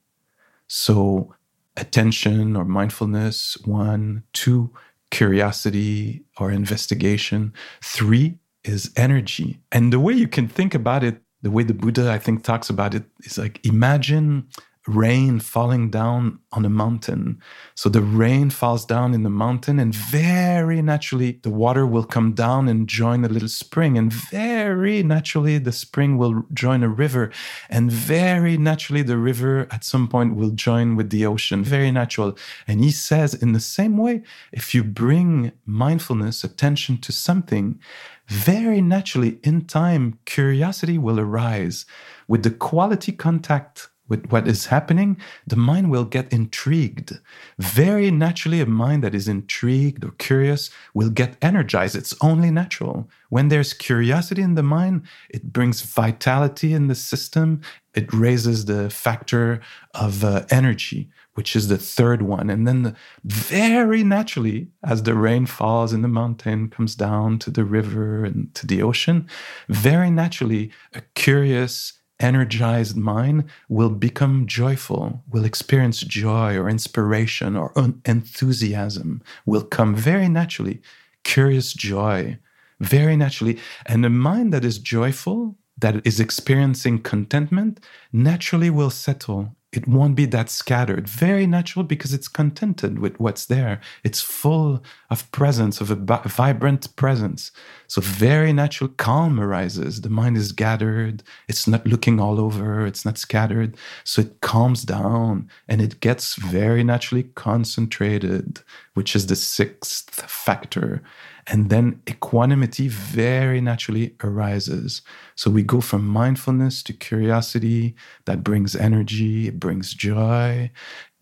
[0.67, 1.35] So
[1.77, 4.71] attention or mindfulness, one, two,
[5.11, 9.59] curiosity or investigation, three is energy.
[9.71, 12.71] And the way you can think about it the way the Buddha, I think, talks
[12.71, 14.47] about it is like imagine
[14.87, 17.39] rain falling down on a mountain.
[17.75, 22.33] So the rain falls down in the mountain, and very naturally, the water will come
[22.33, 23.95] down and join a little spring.
[23.95, 27.31] And very naturally, the spring will join a river.
[27.69, 31.63] And very naturally, the river at some point will join with the ocean.
[31.63, 32.35] Very natural.
[32.67, 37.79] And he says, in the same way, if you bring mindfulness, attention to something,
[38.27, 41.85] very naturally, in time, curiosity will arise.
[42.27, 47.19] With the quality contact with what is happening, the mind will get intrigued.
[47.57, 51.95] Very naturally, a mind that is intrigued or curious will get energized.
[51.95, 53.09] It's only natural.
[53.29, 57.61] When there's curiosity in the mind, it brings vitality in the system.
[57.95, 59.61] It raises the factor
[59.93, 62.49] of uh, energy which is the third one.
[62.49, 67.51] And then the, very naturally, as the rain falls in the mountain, comes down to
[67.51, 69.27] the river and to the ocean,
[69.69, 77.73] very naturally, a curious, energized mind will become joyful, will experience joy or inspiration or
[78.05, 80.81] enthusiasm, will come very naturally,
[81.23, 82.37] curious joy,
[82.79, 83.59] very naturally.
[83.85, 87.79] And a mind that is joyful, that is experiencing contentment,
[88.11, 91.07] naturally will settle it won't be that scattered.
[91.07, 93.81] Very natural because it's contented with what's there.
[94.03, 97.51] It's full of presence, of a vibrant presence.
[97.87, 100.01] So, very natural calm arises.
[100.01, 101.23] The mind is gathered.
[101.47, 102.85] It's not looking all over.
[102.85, 103.75] It's not scattered.
[104.03, 108.61] So, it calms down and it gets very naturally concentrated,
[108.95, 111.03] which is the sixth factor.
[111.47, 115.03] And then equanimity very naturally arises.
[115.35, 120.71] So we go from mindfulness to curiosity that brings energy, it brings joy.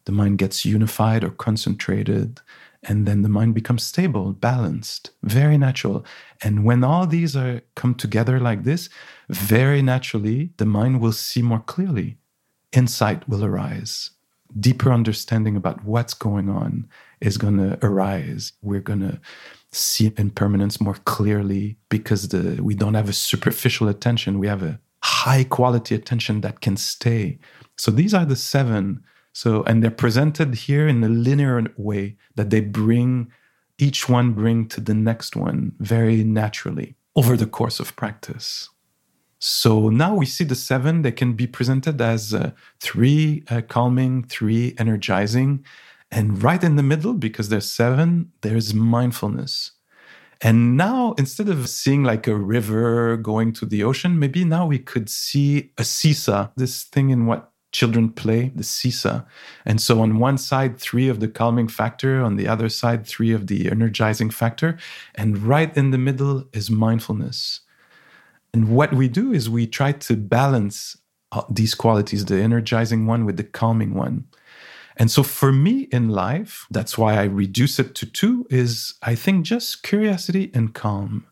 [0.06, 2.40] The mind gets unified or concentrated.
[2.84, 6.06] And then the mind becomes stable, balanced, very natural.
[6.42, 8.90] And when all these are come together like this,
[9.30, 12.18] very naturally, the mind will see more clearly.
[12.72, 14.12] Insight will arise.
[14.60, 16.88] Deeper understanding about what's going on
[17.24, 18.54] is going to arise.
[18.62, 19.20] We're going to
[19.72, 24.40] see impermanence more clearly because the we don't have a superficial attention.
[24.40, 27.40] We have a high quality attention that can stay.
[27.78, 29.04] So these are the seven.
[29.34, 33.32] So and they're presented here in a linear way that they bring
[33.80, 38.70] each one bring to the next one very naturally over the course of practice.
[39.40, 41.02] So now we see the seven.
[41.02, 45.66] They can be presented as uh, three uh, calming three energizing
[46.14, 49.72] and right in the middle, because there's seven, there's mindfulness.
[50.42, 54.78] And now, instead of seeing like a river going to the ocean, maybe now we
[54.78, 59.24] could see a seesaw, this thing in what children play, the seesaw.
[59.66, 63.32] And so on one side, three of the calming factor, on the other side, three
[63.32, 64.78] of the energizing factor.
[65.16, 67.62] And right in the middle is mindfulness.
[68.54, 70.96] And what we do is we try to balance
[71.32, 74.26] uh, these qualities, the energizing one with the calming one.
[74.98, 79.16] And so for me in life, that's why I reduce it to two is I
[79.16, 81.26] think just curiosity and calm.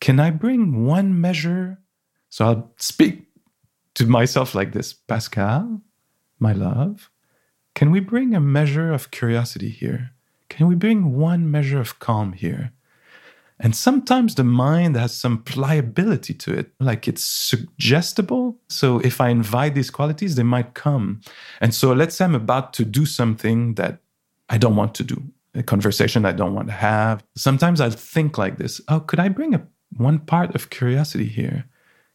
[0.00, 1.78] Can I bring one measure?
[2.30, 3.26] So I'll speak
[3.94, 5.80] to myself like this Pascal,
[6.38, 7.10] my love,
[7.74, 10.10] can we bring a measure of curiosity here?
[10.48, 12.72] Can we bring one measure of calm here?
[13.60, 18.58] And sometimes the mind has some pliability to it, like it's suggestible.
[18.68, 21.20] So if I invite these qualities, they might come.
[21.60, 24.00] And so let's say I'm about to do something that
[24.48, 25.22] I don't want to do,
[25.54, 27.22] a conversation I don't want to have.
[27.36, 29.62] Sometimes I think like this Oh, could I bring a,
[29.96, 31.66] one part of curiosity here?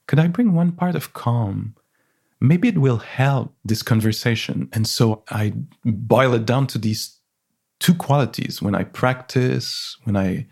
[0.08, 1.76] Could I bring one part of calm?
[2.42, 4.70] Maybe it will help this conversation.
[4.74, 5.54] And so I
[5.86, 7.18] boil it down to these
[7.80, 10.48] two qualities when I practice, when I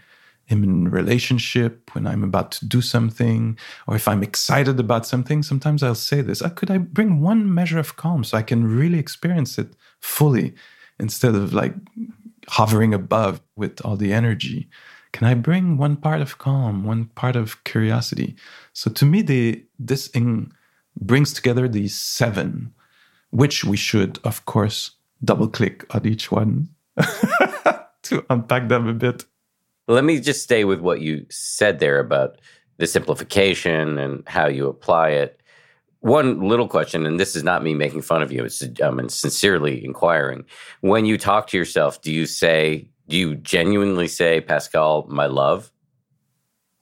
[0.49, 3.57] am in relationship, when I'm about to do something,
[3.87, 7.53] or if I'm excited about something, sometimes I'll say this oh, Could I bring one
[7.53, 10.55] measure of calm so I can really experience it fully
[10.99, 11.73] instead of like
[12.47, 14.69] hovering above with all the energy?
[15.13, 18.35] Can I bring one part of calm, one part of curiosity?
[18.73, 20.51] So to me, the, this in,
[20.99, 22.73] brings together these seven,
[23.31, 24.91] which we should, of course,
[25.23, 26.69] double click on each one
[28.03, 29.25] to unpack them a bit.
[29.87, 32.39] Let me just stay with what you said there about
[32.77, 35.41] the simplification and how you apply it.
[36.01, 39.09] One little question, and this is not me making fun of you, it's um, I'm
[39.09, 40.45] sincerely inquiring.
[40.81, 45.71] When you talk to yourself, do you say, do you genuinely say, Pascal, my love?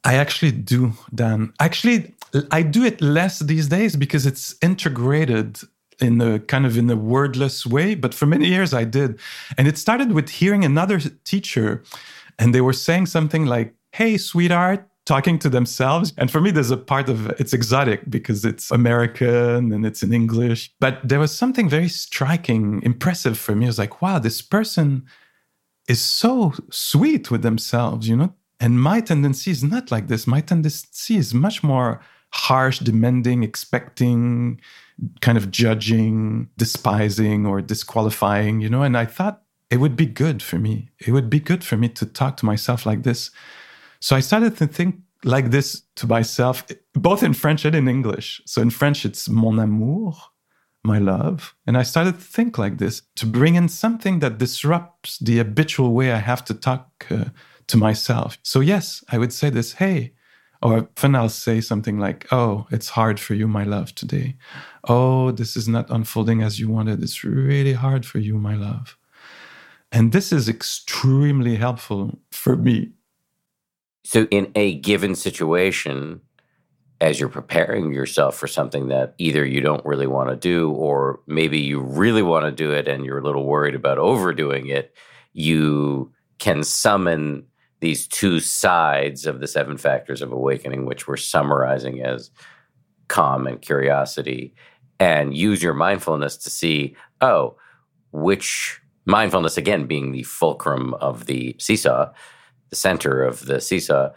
[0.04, 1.52] I actually do, Dan.
[1.58, 2.14] Actually,
[2.50, 5.58] I do it less these days because it's integrated
[6.00, 7.94] in a kind of in a wordless way.
[7.94, 9.18] But for many years I did.
[9.56, 11.82] And it started with hearing another teacher
[12.38, 16.12] and they were saying something like, Hey, sweetheart, talking to themselves.
[16.18, 20.12] And for me, there's a part of it's exotic because it's American and it's in
[20.12, 20.72] English.
[20.80, 23.66] But there was something very striking, impressive for me.
[23.66, 25.06] I was like, wow, this person
[25.88, 28.34] is so sweet with themselves, you know?
[28.58, 30.26] And my tendency is not like this.
[30.26, 32.00] My tendency is much more
[32.32, 34.60] harsh, demanding, expecting,
[35.20, 38.82] kind of judging, despising, or disqualifying, you know?
[38.82, 40.90] And I thought, it would be good for me.
[40.98, 43.30] It would be good for me to talk to myself like this.
[44.00, 48.40] So I started to think like this to myself, both in French and in English.
[48.46, 50.14] So in French, it's mon amour,
[50.84, 51.54] my love.
[51.66, 55.92] And I started to think like this to bring in something that disrupts the habitual
[55.92, 57.26] way I have to talk uh,
[57.66, 58.38] to myself.
[58.42, 60.12] So, yes, I would say this hey,
[60.62, 64.36] or often I'll say something like, oh, it's hard for you, my love, today.
[64.88, 67.02] Oh, this is not unfolding as you wanted.
[67.02, 68.96] It's really hard for you, my love.
[69.96, 72.92] And this is extremely helpful for me.
[74.04, 76.20] So, in a given situation,
[77.00, 81.20] as you're preparing yourself for something that either you don't really want to do, or
[81.26, 84.94] maybe you really want to do it and you're a little worried about overdoing it,
[85.32, 87.46] you can summon
[87.80, 92.30] these two sides of the seven factors of awakening, which we're summarizing as
[93.08, 94.54] calm and curiosity,
[95.00, 97.56] and use your mindfulness to see, oh,
[98.12, 102.12] which mindfulness again being the fulcrum of the seesaw,
[102.70, 104.10] the center of the seesaw,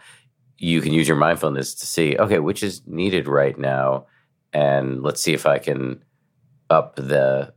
[0.58, 4.06] you can use your mindfulness to see, okay, which is needed right now.
[4.52, 6.04] And let's see if I can
[6.68, 7.54] up the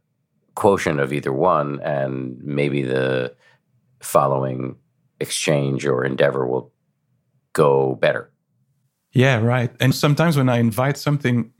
[0.56, 3.36] quotient of either one, and maybe the
[4.00, 4.76] following
[5.19, 6.72] exchange or endeavor will
[7.54, 8.32] go better.
[9.12, 9.72] Yeah, right.
[9.80, 11.52] And sometimes when I invite something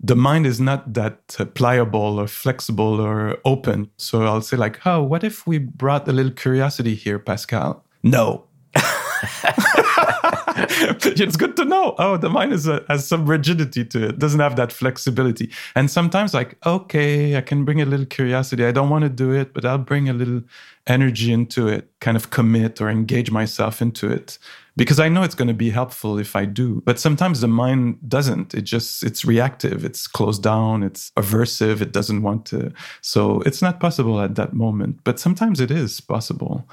[0.00, 3.90] the mind is not that uh, pliable or flexible or open.
[3.96, 7.84] So I'll say, like, oh, what if we brought a little curiosity here, Pascal?
[8.02, 8.44] No.
[10.56, 11.94] it's good to know.
[11.98, 14.18] Oh, the mind is a, has some rigidity to it.
[14.18, 15.50] Doesn't have that flexibility.
[15.74, 18.64] And sometimes, like, okay, I can bring a little curiosity.
[18.64, 20.42] I don't want to do it, but I'll bring a little
[20.86, 21.90] energy into it.
[22.00, 24.38] Kind of commit or engage myself into it
[24.76, 26.82] because I know it's going to be helpful if I do.
[26.84, 28.54] But sometimes the mind doesn't.
[28.54, 32.72] It just, it's reactive, it's closed down, it's aversive, it doesn't want to.
[33.00, 35.00] So it's not possible at that moment.
[35.02, 36.68] But sometimes it is possible.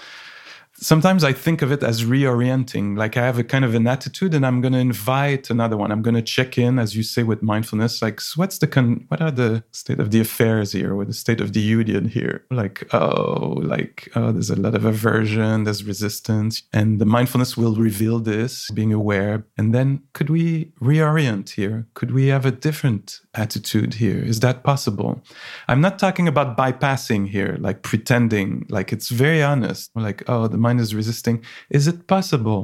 [0.76, 2.98] Sometimes I think of it as reorienting.
[2.98, 5.92] Like I have a kind of an attitude and I'm going to invite another one.
[5.92, 8.02] I'm going to check in, as you say, with mindfulness.
[8.02, 11.14] Like, so what's the, con- what are the state of the affairs here or the
[11.14, 12.46] state of the union here?
[12.52, 16.64] Like, oh, like, oh, there's a lot of aversion, there's resistance.
[16.74, 19.46] And the mindfulness will reveal this, being aware.
[19.58, 21.88] And then could we reorient here?
[21.94, 24.20] Could we have a different attitude here?
[24.20, 25.24] Is that possible?
[25.68, 29.92] I'm not talking about bypassing here, like pretending, like it's very honest.
[29.96, 31.44] Like, oh, the mind is resisting.
[31.70, 32.62] Is it possible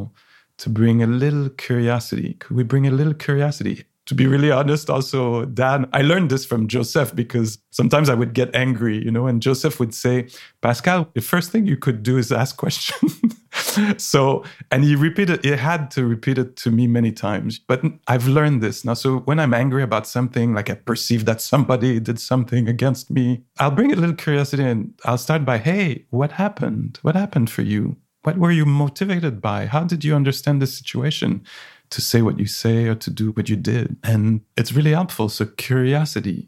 [0.57, 2.29] to bring a little curiosity?
[2.39, 3.85] Could we bring a little curiosity?
[4.09, 8.33] To be really honest, also, Dan, I learned this from Joseph because sometimes I would
[8.33, 10.15] get angry, you know, and Joseph would say,
[10.61, 13.11] Pascal, the first thing you could do is ask questions.
[13.97, 17.59] so, and he repeated, he had to repeat it to me many times.
[17.59, 18.93] But I've learned this now.
[18.93, 23.43] So when I'm angry about something, like I perceive that somebody did something against me,
[23.59, 26.99] I'll bring a little curiosity and I'll start by, hey, what happened?
[27.01, 27.97] What happened for you?
[28.23, 29.65] What were you motivated by?
[29.65, 31.43] How did you understand the situation?
[31.91, 33.97] to say what you say or to do what you did.
[34.03, 35.27] And it's really helpful.
[35.27, 36.47] So, curiosity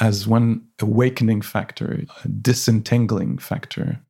[0.00, 4.00] as one awakening factor, a disentangling factor.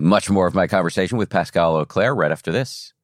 [0.00, 2.94] Much more of my conversation with Pascal Auclair right after this.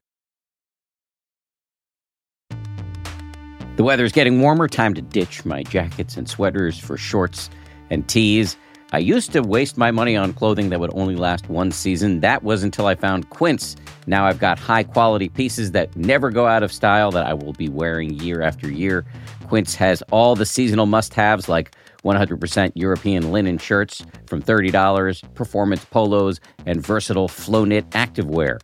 [3.76, 4.68] The weather is getting warmer.
[4.68, 7.50] Time to ditch my jackets and sweaters for shorts
[7.90, 8.56] and tees.
[8.92, 12.20] I used to waste my money on clothing that would only last one season.
[12.20, 13.74] That was until I found Quince.
[14.06, 17.54] Now I've got high quality pieces that never go out of style that I will
[17.54, 19.04] be wearing year after year.
[19.48, 21.74] Quince has all the seasonal must haves like
[22.04, 28.60] 100% European linen shirts from $30, performance polos, and versatile flow knit activewear.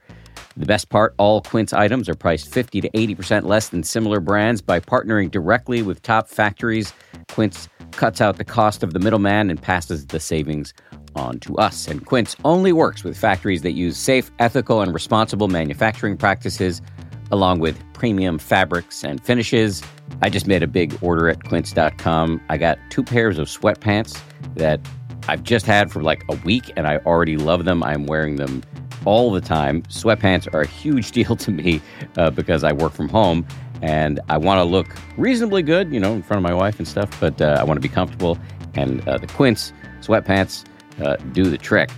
[0.57, 4.61] The best part all Quince items are priced 50 to 80% less than similar brands
[4.61, 6.93] by partnering directly with top factories.
[7.28, 10.74] Quince cuts out the cost of the middleman and passes the savings
[11.14, 11.88] on to us.
[11.88, 16.82] And Quince only works with factories that use safe, ethical, and responsible manufacturing practices,
[17.31, 19.83] along with premium fabrics and finishes.
[20.22, 22.41] I just made a big order at quince.com.
[22.49, 24.20] I got two pairs of sweatpants
[24.57, 24.81] that
[25.28, 27.83] I've just had for like a week and I already love them.
[27.83, 28.62] I'm wearing them
[29.05, 29.83] all the time.
[29.83, 31.81] Sweatpants are a huge deal to me
[32.16, 33.47] uh, because I work from home
[33.83, 36.87] and I want to look reasonably good, you know, in front of my wife and
[36.87, 38.39] stuff, but uh, I want to be comfortable.
[38.74, 40.64] And uh, the Quince sweatpants
[41.01, 41.91] uh, do the trick.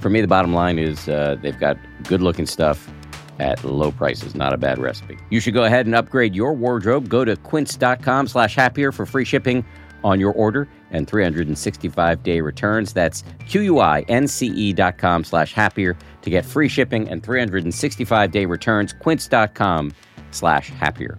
[0.00, 2.90] For me, the bottom line is uh, they've got good looking stuff
[3.38, 4.34] at low prices.
[4.34, 5.18] Not a bad recipe.
[5.30, 7.08] You should go ahead and upgrade your wardrobe.
[7.08, 9.64] Go to quince.com slash happier for free shipping
[10.04, 12.92] on your order and 365 day returns.
[12.92, 18.92] That's Q-U-I-N-C-E dot com slash happier to get free shipping and 365 day returns.
[18.92, 19.92] Quince.com
[20.30, 21.18] slash happier.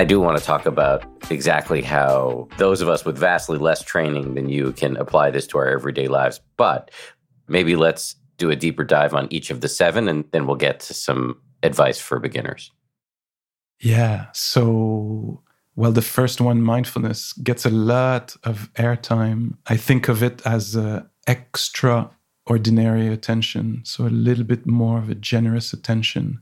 [0.00, 4.34] I do want to talk about exactly how those of us with vastly less training
[4.34, 6.40] than you can apply this to our everyday lives.
[6.56, 6.90] But
[7.46, 10.80] maybe let's do a deeper dive on each of the seven and then we'll get
[10.80, 12.72] to some advice for beginners.
[13.80, 14.26] Yeah.
[14.32, 15.42] So,
[15.76, 19.56] well, the first one, mindfulness, gets a lot of airtime.
[19.66, 23.82] I think of it as uh, extraordinary attention.
[23.84, 26.40] So, a little bit more of a generous attention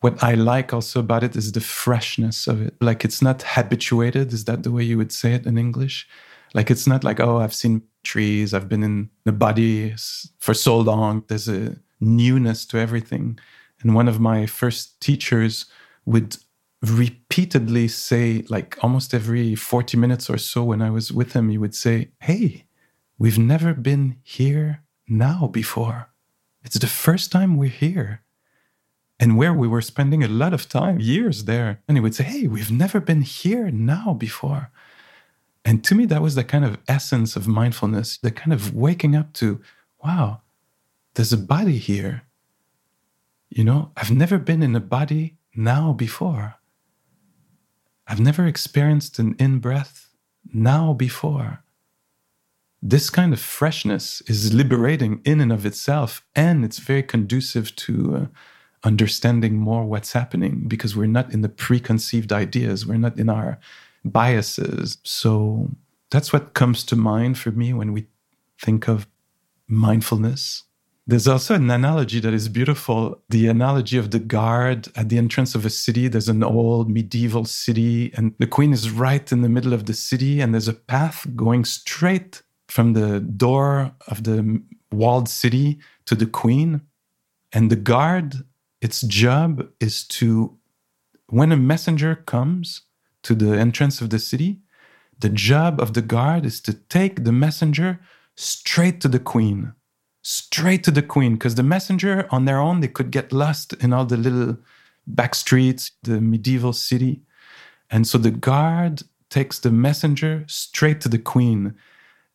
[0.00, 2.74] what I like also about it is the freshness of it.
[2.80, 4.32] Like it's not habituated.
[4.32, 6.08] Is that the way you would say it in English?
[6.54, 9.94] Like it's not like, oh, I've seen trees, I've been in the body
[10.38, 11.24] for so long.
[11.28, 13.38] There's a newness to everything.
[13.82, 15.66] And one of my first teachers
[16.06, 16.36] would
[16.82, 21.58] repeatedly say, like almost every 40 minutes or so, when I was with him, he
[21.58, 22.64] would say, Hey,
[23.18, 26.08] we've never been here now before.
[26.64, 28.22] It's the first time we're here
[29.20, 31.82] and where we were spending a lot of time, years there.
[31.86, 34.70] And he would say, Hey, we've never been here now before.
[35.62, 39.14] And to me, that was the kind of essence of mindfulness, the kind of waking
[39.14, 39.60] up to
[40.02, 40.40] wow,
[41.14, 42.22] there's a body here.
[43.50, 46.54] You know, I've never been in a body now before.
[48.06, 50.08] I've never experienced an in breath
[50.54, 51.62] now before.
[52.80, 58.16] This kind of freshness is liberating in and of itself, and it's very conducive to
[58.16, 58.26] uh,
[58.84, 63.58] understanding more what's happening because we're not in the preconceived ideas, we're not in our
[64.04, 64.98] biases.
[65.04, 65.70] So
[66.10, 68.06] that's what comes to mind for me when we
[68.60, 69.06] think of
[69.68, 70.64] mindfulness.
[71.06, 75.54] There's also an analogy that is beautiful the analogy of the guard at the entrance
[75.54, 76.06] of a city.
[76.08, 79.94] There's an old medieval city, and the queen is right in the middle of the
[79.94, 84.62] city, and there's a path going straight from the door of the
[84.92, 86.82] walled city to the queen.
[87.52, 88.44] And the guard,
[88.80, 90.56] its job is to,
[91.28, 92.82] when a messenger comes
[93.22, 94.60] to the entrance of the city,
[95.18, 98.00] the job of the guard is to take the messenger
[98.36, 99.74] straight to the queen,
[100.22, 103.92] straight to the queen, because the messenger on their own, they could get lost in
[103.92, 104.56] all the little
[105.06, 107.22] back streets, the medieval city.
[107.90, 111.74] And so the guard takes the messenger straight to the queen.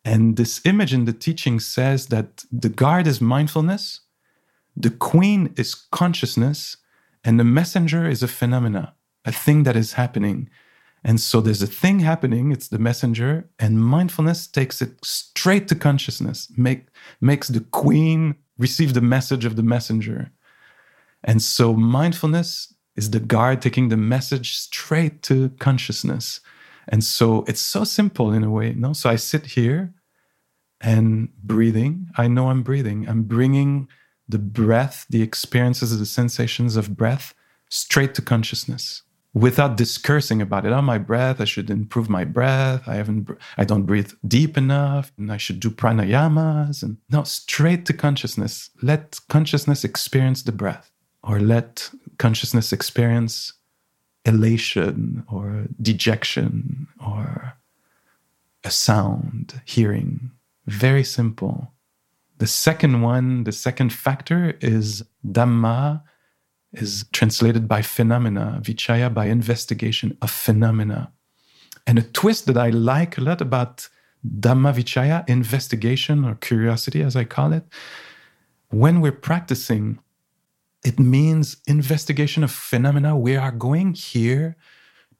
[0.04, 4.00] And this image in the teaching says that the guard is mindfulness,
[4.76, 6.76] the queen is consciousness,
[7.24, 10.48] and the messenger is a phenomena, a thing that is happening.
[11.02, 15.74] And so there's a thing happening, it's the messenger, and mindfulness takes it straight to
[15.74, 16.86] consciousness, make,
[17.20, 20.30] makes the queen receive the message of the messenger.
[21.22, 26.40] And so mindfulness is the guard taking the message straight to consciousness.
[26.88, 28.92] And so it's so simple in a way, no?
[28.92, 29.92] So I sit here
[30.80, 32.08] and breathing.
[32.16, 33.08] I know I'm breathing.
[33.08, 33.88] I'm bringing
[34.28, 37.34] the breath, the experiences, the sensations of breath
[37.68, 39.02] straight to consciousness
[39.34, 40.72] without discursing about it.
[40.72, 42.88] Oh, my breath, I should improve my breath.
[42.88, 46.82] I haven't, I don't breathe deep enough and I should do pranayamas.
[46.82, 48.70] And no, straight to consciousness.
[48.82, 50.90] Let consciousness experience the breath
[51.22, 53.52] or let consciousness experience
[54.24, 57.58] elation or dejection or
[58.64, 60.30] a sound, hearing.
[60.66, 61.72] Very simple.
[62.38, 66.02] The second one, the second factor is Dhamma
[66.72, 71.12] is translated by phenomena, vichaya by investigation of phenomena.
[71.86, 73.88] And a twist that I like a lot about
[74.26, 77.64] Dhamma Vichaya, investigation or curiosity, as I call it,
[78.70, 80.00] when we're practicing,
[80.84, 83.16] it means investigation of phenomena.
[83.16, 84.56] We are going here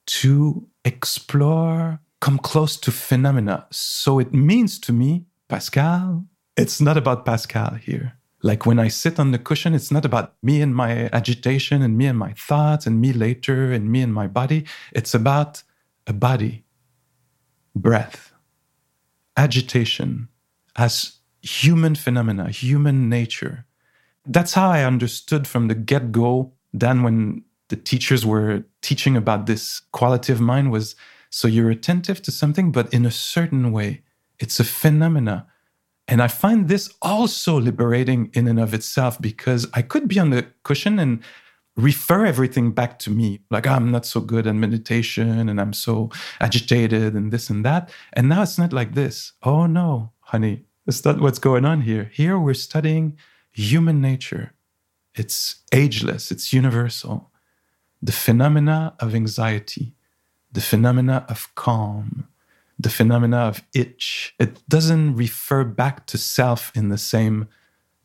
[0.07, 3.67] to explore, come close to phenomena.
[3.71, 6.25] So it means to me, Pascal,
[6.57, 8.15] it's not about Pascal here.
[8.43, 11.97] Like when I sit on the cushion, it's not about me and my agitation and
[11.97, 14.65] me and my thoughts and me later and me and my body.
[14.93, 15.63] It's about
[16.07, 16.65] a body,
[17.75, 18.33] breath,
[19.37, 20.29] agitation
[20.77, 23.67] as human phenomena, human nature.
[24.27, 26.53] That's how I understood from the get go.
[26.73, 30.95] Then, when the teachers were teaching about this quality of mind, was
[31.31, 34.03] so you're attentive to something, but in a certain way.
[34.39, 35.47] It's a phenomena
[36.09, 40.31] and I find this also liberating in and of itself because I could be on
[40.31, 41.23] the cushion and
[41.77, 43.41] refer everything back to me.
[43.51, 47.91] Like, I'm not so good at meditation and I'm so agitated and this and that.
[48.13, 49.33] And now it's not like this.
[49.43, 52.11] Oh, no, honey, it's not what's going on here.
[52.13, 53.19] Here we're studying
[53.53, 54.53] human nature.
[55.15, 57.31] It's ageless, it's universal.
[58.01, 59.95] The phenomena of anxiety,
[60.53, 62.29] the phenomena of calm,
[62.79, 64.35] the phenomena of itch.
[64.39, 67.49] It doesn't refer back to self in the same,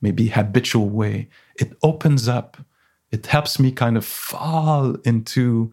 [0.02, 1.30] maybe habitual way.
[1.56, 2.58] It opens up,
[3.12, 5.72] it helps me kind of fall into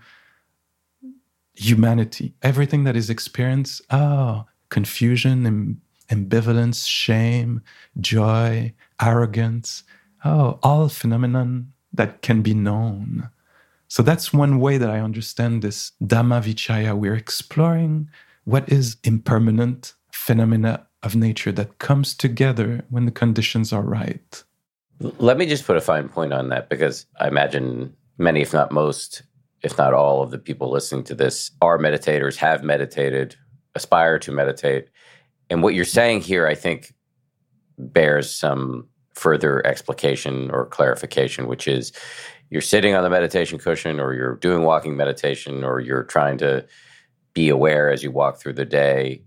[1.55, 2.34] humanity.
[2.42, 5.80] Everything that is experienced, oh, confusion,
[6.11, 7.62] ambivalence, shame,
[8.01, 9.84] joy, arrogance,
[10.24, 13.28] oh, all phenomenon that can be known.
[13.88, 16.96] So that's one way that I understand this Dhamma Vichaya.
[16.96, 18.11] We're exploring
[18.49, 24.42] what is impermanent phenomena of nature that comes together when the conditions are right.
[25.01, 28.72] Let me just put a fine point on that because I imagine many, if not
[28.72, 29.22] most,
[29.62, 33.36] if not all of the people listening to this are meditators, have meditated,
[33.74, 34.88] aspire to meditate.
[35.51, 36.94] And what you're saying here, I think,
[37.76, 41.92] bears some further explication or clarification, which is
[42.49, 46.66] you're sitting on the meditation cushion or you're doing walking meditation or you're trying to
[47.39, 49.22] be aware as you walk through the day.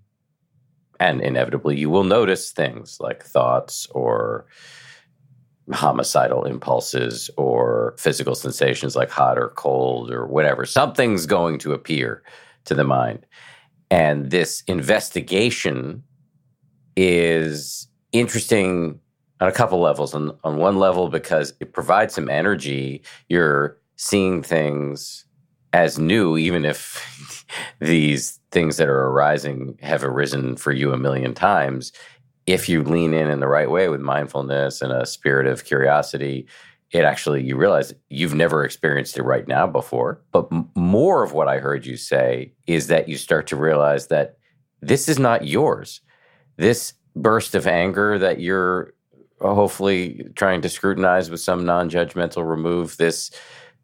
[1.00, 4.46] And inevitably, you will notice things like thoughts or
[5.72, 10.66] homicidal impulses or physical sensations like hot or cold or whatever.
[10.66, 12.22] Something's going to appear
[12.66, 13.26] to the mind.
[13.90, 16.04] And this investigation
[16.98, 19.00] is interesting
[19.40, 20.14] on a couple levels.
[20.14, 25.26] On, on one level, because it provides some energy, you're seeing things
[25.74, 27.46] as new, even if
[27.80, 31.92] these things that are arising have arisen for you a million times.
[32.48, 36.48] If you lean in in the right way with mindfulness and a spirit of curiosity,
[36.92, 40.22] it actually, you realize you've never experienced it right now before.
[40.32, 44.08] But m- more of what I heard you say is that you start to realize
[44.08, 44.38] that
[44.82, 46.02] this is not yours.
[46.58, 48.94] This burst of anger that you're
[49.40, 53.32] hopefully trying to scrutinize with some non judgmental remove, this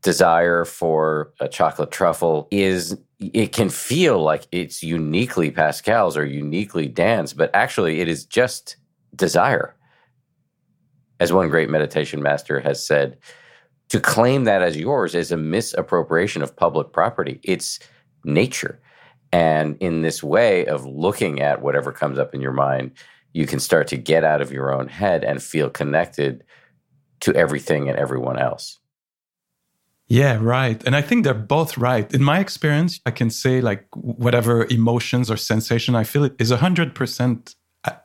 [0.01, 6.87] desire for a chocolate truffle is it can feel like it's uniquely Pascal's or uniquely
[6.87, 8.77] Dan's, but actually it is just
[9.15, 9.75] desire.
[11.19, 13.17] As one great meditation master has said,
[13.89, 17.39] to claim that as yours is a misappropriation of public property.
[17.43, 17.79] It's
[18.23, 18.79] nature.
[19.31, 22.91] And in this way of looking at whatever comes up in your mind,
[23.33, 26.43] you can start to get out of your own head and feel connected
[27.21, 28.79] to everything and everyone else.
[30.09, 30.81] Yeah, right.
[30.85, 32.11] And I think they're both right.
[32.13, 37.55] In my experience, I can say like whatever emotions or sensation I feel is 100%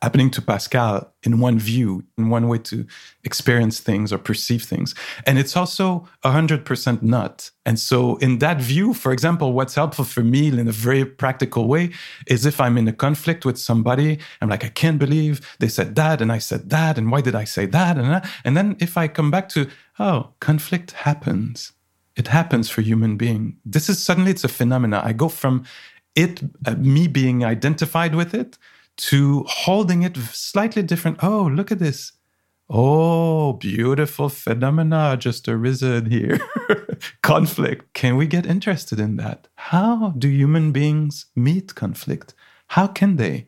[0.01, 2.85] happening to Pascal in one view, in one way to
[3.23, 4.93] experience things or perceive things.
[5.25, 7.51] And it's also 100% not.
[7.65, 11.67] And so, in that view, for example, what's helpful for me in a very practical
[11.67, 11.91] way
[12.27, 15.95] is if I'm in a conflict with somebody, I'm like, I can't believe they said
[15.95, 16.97] that and I said that.
[16.97, 17.97] And why did I say that?
[17.97, 18.29] And, that?
[18.43, 21.71] and then if I come back to, oh, conflict happens.
[22.15, 23.57] It happens for human being.
[23.65, 25.01] This is suddenly it's a phenomena.
[25.03, 25.65] I go from
[26.15, 28.57] it, uh, me being identified with it,
[28.95, 31.23] to holding it slightly different.
[31.23, 32.13] Oh, look at this.
[32.69, 36.39] Oh, beautiful phenomena just arisen here.
[37.21, 37.93] conflict.
[37.93, 39.47] Can we get interested in that?
[39.55, 42.33] How do human beings meet conflict?
[42.67, 43.47] How can they?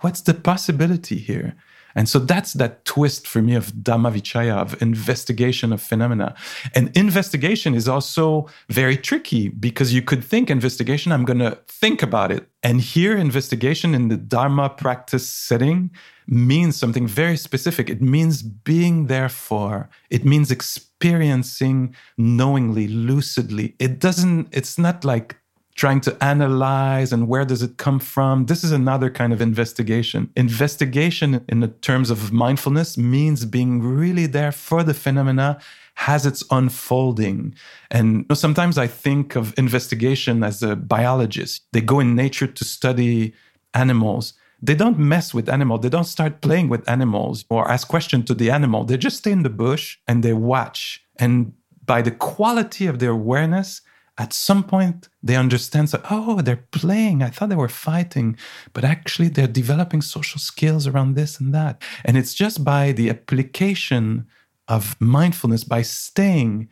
[0.00, 1.56] What's the possibility here?
[1.94, 6.34] And so that's that twist for me of Dhammavichaya, of investigation of phenomena.
[6.74, 12.02] And investigation is also very tricky because you could think investigation, I'm going to think
[12.02, 12.48] about it.
[12.62, 15.90] And here, investigation in the Dharma practice setting
[16.26, 17.90] means something very specific.
[17.90, 23.74] It means being there for, it means experiencing knowingly, lucidly.
[23.78, 25.36] It doesn't, it's not like
[25.74, 28.46] trying to analyze and where does it come from.
[28.46, 30.30] This is another kind of investigation.
[30.36, 35.58] Investigation in the terms of mindfulness means being really there for the phenomena
[35.94, 37.54] has its unfolding.
[37.90, 41.62] And sometimes I think of investigation as a biologist.
[41.72, 43.34] They go in nature to study
[43.74, 44.34] animals.
[44.62, 45.80] They don't mess with animals.
[45.80, 48.84] They don't start playing with animals or ask questions to the animal.
[48.84, 51.04] They just stay in the bush and they watch.
[51.16, 51.52] And
[51.84, 53.82] by the quality of their awareness,
[54.16, 57.22] at some point they understand that oh they're playing.
[57.22, 58.36] I thought they were fighting
[58.72, 61.82] but actually they're developing social skills around this and that.
[62.04, 64.26] And it's just by the application
[64.68, 66.68] of mindfulness by staying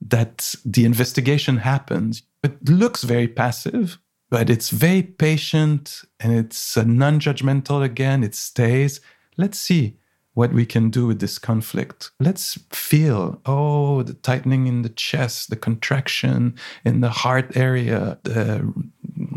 [0.00, 2.22] that the investigation happens.
[2.42, 3.98] It looks very passive
[4.30, 8.24] but it's very patient and it's non-judgmental again.
[8.24, 9.00] It stays.
[9.36, 9.98] Let's see
[10.34, 12.10] what we can do with this conflict.
[12.20, 18.72] Let's feel, oh, the tightening in the chest, the contraction in the heart area, the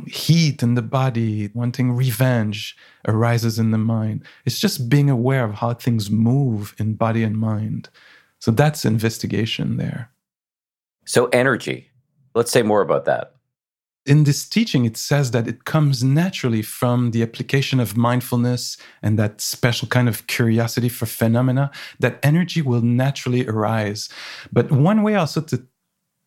[0.08, 2.76] heat in the body, wanting revenge
[3.08, 4.24] arises in the mind.
[4.46, 7.90] It's just being aware of how things move in body and mind.
[8.40, 10.12] So that's investigation there.
[11.06, 11.90] So, energy.
[12.36, 13.37] Let's say more about that
[14.08, 19.20] in this teaching, it says that it comes naturally from the application of mindfulness and
[19.20, 24.10] that special kind of curiosity for phenomena, that energy will naturally arise.
[24.52, 25.66] But one way also to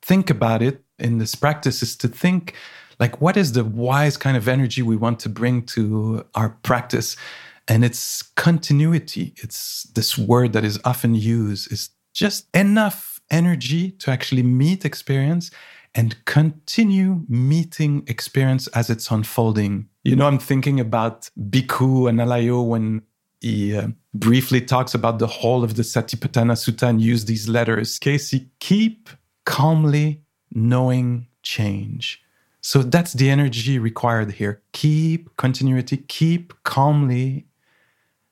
[0.02, 2.54] think about it in this practice is to think
[2.98, 7.16] like, what is the wise kind of energy we want to bring to our practice?
[7.66, 9.32] And it's continuity.
[9.38, 15.50] It's this word that is often used, is just enough energy to actually meet experience
[15.94, 19.88] and continue meeting experience as it's unfolding.
[20.04, 23.02] You know, I'm thinking about Bhikkhu Analayo when
[23.40, 27.98] he uh, briefly talks about the whole of the Satipatthana Sutta and use these letters.
[27.98, 29.08] Casey, keep
[29.44, 30.22] calmly
[30.52, 32.22] knowing change.
[32.60, 34.62] So that's the energy required here.
[34.72, 37.46] Keep continuity, keep calmly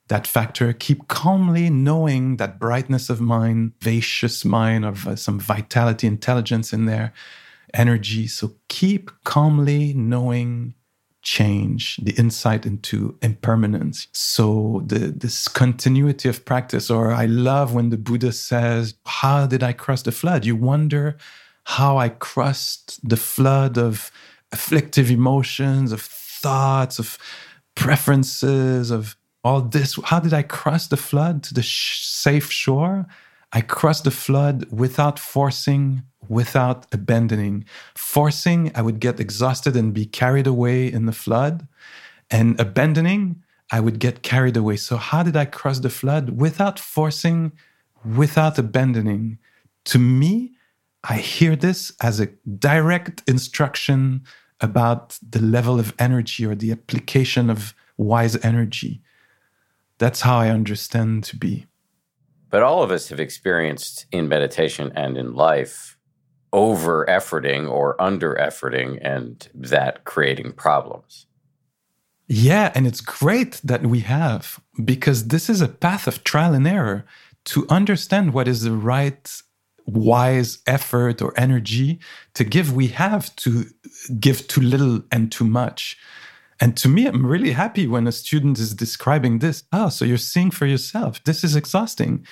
[0.09, 6.07] that factor, keep calmly knowing that brightness of mind, vacuous mind, of uh, some vitality,
[6.07, 7.13] intelligence in there
[7.75, 8.27] energy.
[8.27, 10.75] So keep calmly knowing
[11.23, 14.07] change, the insight into impermanence.
[14.12, 19.62] So the this continuity of practice, or I love when the Buddha says, How did
[19.62, 20.45] I cross the flood?
[20.47, 21.16] You wonder
[21.64, 24.11] how I crossed the flood of
[24.53, 27.19] afflictive emotions, of thoughts, of
[27.75, 29.99] preferences, of all this.
[30.05, 33.07] How did I cross the flood to the sh- safe shore?
[33.53, 37.64] I crossed the flood without forcing, without abandoning.
[37.95, 41.66] Forcing, I would get exhausted and be carried away in the flood.
[42.31, 44.76] And abandoning, I would get carried away.
[44.76, 46.41] So, how did I cross the flood?
[46.41, 47.53] Without forcing,
[48.05, 49.39] without abandoning.
[49.87, 50.53] To me,
[51.05, 52.26] I hear this as a
[52.59, 54.24] direct instruction
[54.61, 59.01] about the level of energy or the application of wise energy.
[59.99, 61.66] That's how I understand to be.
[62.51, 65.97] But all of us have experienced in meditation and in life
[66.53, 71.26] over efforting or under efforting and that creating problems.
[72.28, 76.66] Yeah, and it's great that we have because this is a path of trial and
[76.66, 77.07] error
[77.46, 79.42] to understand what is the right
[79.86, 81.99] wise effort or energy
[82.34, 82.74] to give.
[82.74, 83.64] We have to
[84.20, 85.96] give too little and too much.
[86.61, 89.64] And to me i'm really happy when a student is describing this.
[89.72, 91.24] Oh so you're seeing for yourself.
[91.24, 92.26] This is exhausting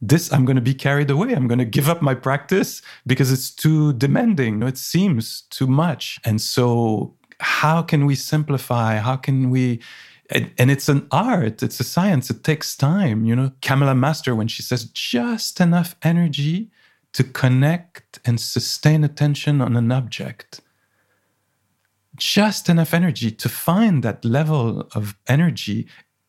[0.00, 1.32] this i'm going to be carried away.
[1.32, 4.62] I'm going to give up my practice because it's too demanding.
[4.62, 6.18] It seems too much.
[6.24, 8.96] And so how can we simplify?
[8.98, 9.80] How can we
[10.28, 11.62] and, and, it's an art.
[11.62, 12.30] It's a science.
[12.30, 13.24] It takes time.
[13.24, 16.70] You know Kamala Masters when she says just enough energy
[17.12, 20.60] to connect and sustain attention on an object.
[22.16, 25.86] Just enough energy to find that level of energy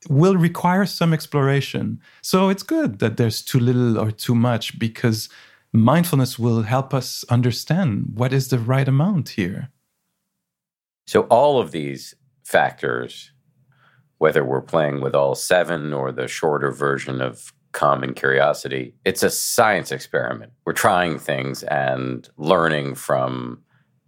[0.10, 1.99] will require some exploration.
[2.22, 5.30] So it's good that there's too little or too much because
[5.74, 9.70] mindfulness will help us understand what is the right amount here.
[11.05, 13.32] So, all of these factors,
[14.18, 18.95] whether we're playing with all seven or the shorter version of common curiosity.
[19.05, 20.51] It's a science experiment.
[20.66, 23.62] We're trying things and learning from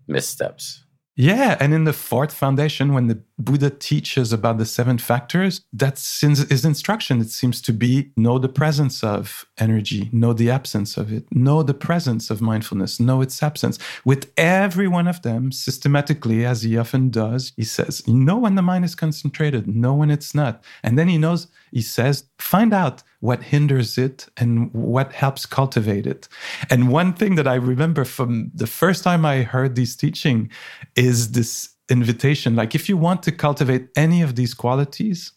[0.07, 0.83] missteps.
[1.15, 6.21] Yeah, and in the fourth foundation, when the Buddha teaches about the seven factors, that's
[6.21, 7.21] his instruction.
[7.21, 11.63] It seems to be know the presence of energy, know the absence of it, know
[11.63, 13.79] the presence of mindfulness, know its absence.
[14.03, 18.55] With every one of them, systematically, as he often does, he says, you know when
[18.55, 20.63] the mind is concentrated, know when it's not.
[20.83, 26.05] And then he knows, he says, find out what hinders it and what helps cultivate
[26.05, 26.27] it.
[26.69, 30.49] And one thing that I remember from the first time I heard this teaching
[30.95, 35.33] is this invitation like if you want to cultivate any of these qualities,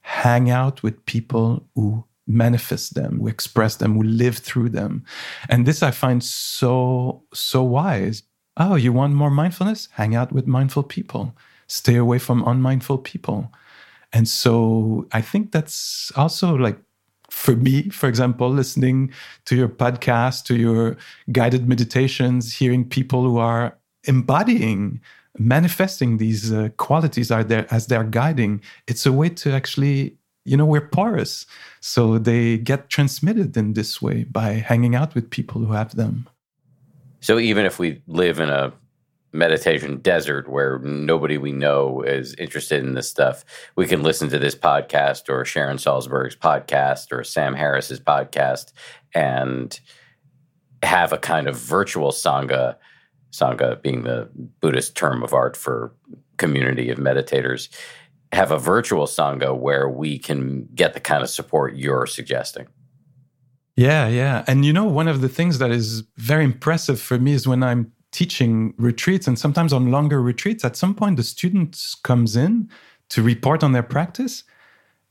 [0.00, 5.04] hang out with people who manifest them, who express them, who live through them.
[5.48, 8.22] And this I find so, so wise.
[8.56, 9.88] Oh, you want more mindfulness?
[9.92, 11.36] Hang out with mindful people.
[11.66, 13.52] Stay away from unmindful people.
[14.12, 16.78] And so I think that's also like
[17.30, 19.12] for me, for example, listening
[19.44, 20.96] to your podcast, to your
[21.30, 25.00] guided meditations, hearing people who are embodying,
[25.38, 30.56] manifesting these uh, qualities are there as they're guiding, it's a way to actually, you
[30.56, 31.46] know, we're porous.
[31.80, 36.28] So they get transmitted in this way by hanging out with people who have them.
[37.20, 38.72] So even if we live in a
[39.32, 43.44] meditation desert where nobody we know is interested in this stuff,
[43.76, 48.72] we can listen to this podcast or Sharon Salzberg's podcast or Sam Harris's podcast
[49.14, 49.78] and
[50.82, 52.76] have a kind of virtual sangha,
[53.32, 54.28] sangha being the
[54.60, 55.94] Buddhist term of art for
[56.36, 57.68] community of meditators,
[58.32, 62.66] have a virtual sangha where we can get the kind of support you're suggesting.
[63.76, 64.44] Yeah, yeah.
[64.46, 67.62] And you know, one of the things that is very impressive for me is when
[67.62, 72.68] I'm teaching retreats and sometimes on longer retreats at some point the students comes in
[73.08, 74.44] to report on their practice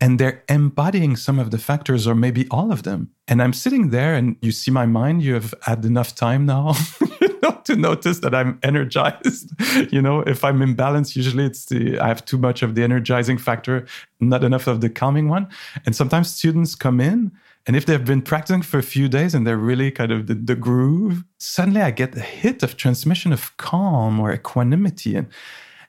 [0.02, 3.90] and they're embodying some of the factors or maybe all of them and i'm sitting
[3.90, 6.74] there and you see my mind you have had enough time now
[7.64, 9.52] to notice that i'm energized
[9.92, 13.38] you know if i'm imbalanced usually it's the i have too much of the energizing
[13.38, 13.86] factor
[14.20, 15.48] not enough of the calming one
[15.86, 17.32] and sometimes students come in
[17.70, 20.34] and if they've been practicing for a few days and they're really kind of the,
[20.34, 25.16] the groove, suddenly I get a hit of transmission of calm or equanimity.
[25.16, 25.28] And,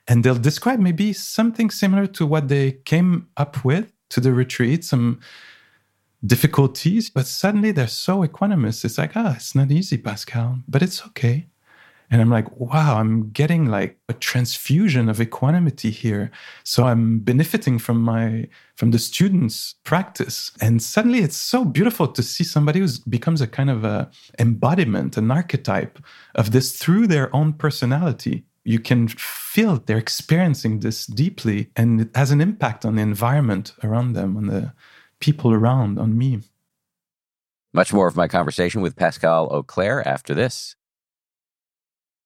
[0.07, 4.83] and they'll describe maybe something similar to what they came up with to the retreat,
[4.83, 5.21] some
[6.23, 8.85] difficulties, but suddenly they're so equanimous.
[8.85, 11.47] It's like, ah, it's not easy, Pascal, but it's okay.
[12.11, 16.29] And I'm like, wow, I'm getting like a transfusion of equanimity here.
[16.65, 20.51] So I'm benefiting from my from the students' practice.
[20.59, 25.15] And suddenly it's so beautiful to see somebody who becomes a kind of a embodiment,
[25.15, 25.99] an archetype
[26.35, 28.43] of this through their own personality.
[28.65, 33.73] You can feel they're experiencing this deeply and it has an impact on the environment
[33.83, 34.73] around them, on the
[35.21, 36.41] people around, on me.
[37.73, 40.75] Much more of my conversation with Pascal Auclair after this.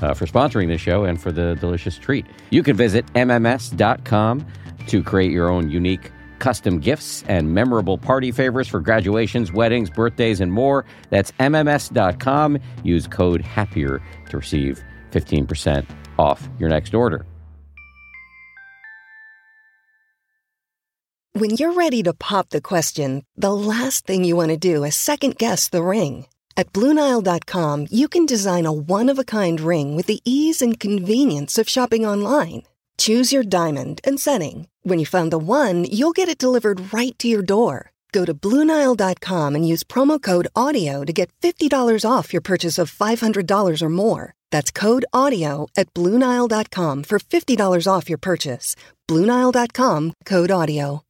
[0.00, 2.24] Uh, for sponsoring this show and for the delicious treat.
[2.50, 4.46] You can visit MMS.com
[4.86, 10.40] to create your own unique custom gifts and memorable party favors for graduations, weddings, birthdays,
[10.40, 10.84] and more.
[11.10, 12.58] That's MMS.com.
[12.84, 15.86] Use code HAPPIER to receive 15%
[16.18, 17.26] off your next order.
[21.32, 24.96] When you're ready to pop the question, the last thing you want to do is
[24.96, 26.26] second guess the ring.
[26.58, 30.80] At Bluenile.com, you can design a one of a kind ring with the ease and
[30.80, 32.64] convenience of shopping online.
[32.98, 34.66] Choose your diamond and setting.
[34.82, 37.92] When you find the one, you'll get it delivered right to your door.
[38.10, 42.90] Go to Bluenile.com and use promo code AUDIO to get $50 off your purchase of
[42.90, 44.34] $500 or more.
[44.50, 48.74] That's code AUDIO at Bluenile.com for $50 off your purchase.
[49.06, 51.02] Bluenile.com code AUDIO.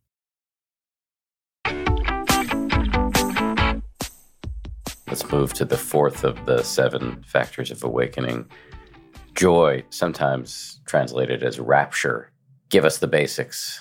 [5.09, 8.47] Let's move to the fourth of the seven factors of awakening
[9.35, 12.31] joy, sometimes translated as rapture.
[12.69, 13.81] Give us the basics.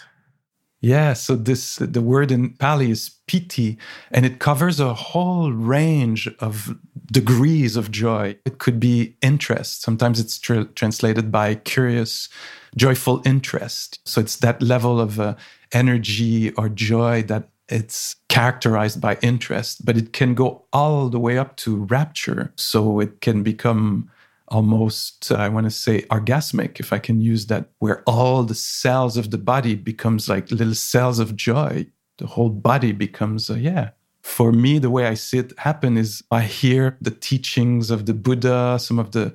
[0.79, 3.77] Yeah, so this the word in Pali is piti,
[4.11, 6.77] and it covers a whole range of
[7.11, 8.37] degrees of joy.
[8.45, 9.81] It could be interest.
[9.81, 12.29] Sometimes it's tr- translated by curious,
[12.77, 13.99] joyful interest.
[14.05, 15.35] So it's that level of uh,
[15.73, 21.37] energy or joy that it's characterized by interest, but it can go all the way
[21.37, 22.53] up to rapture.
[22.55, 24.09] So it can become
[24.49, 29.17] almost i want to say orgasmic if i can use that where all the cells
[29.17, 31.85] of the body becomes like little cells of joy.
[32.17, 33.89] The whole body becomes uh, yeah.
[34.21, 38.13] For me the way i see it happen is i hear the teachings of the
[38.13, 39.33] buddha some of the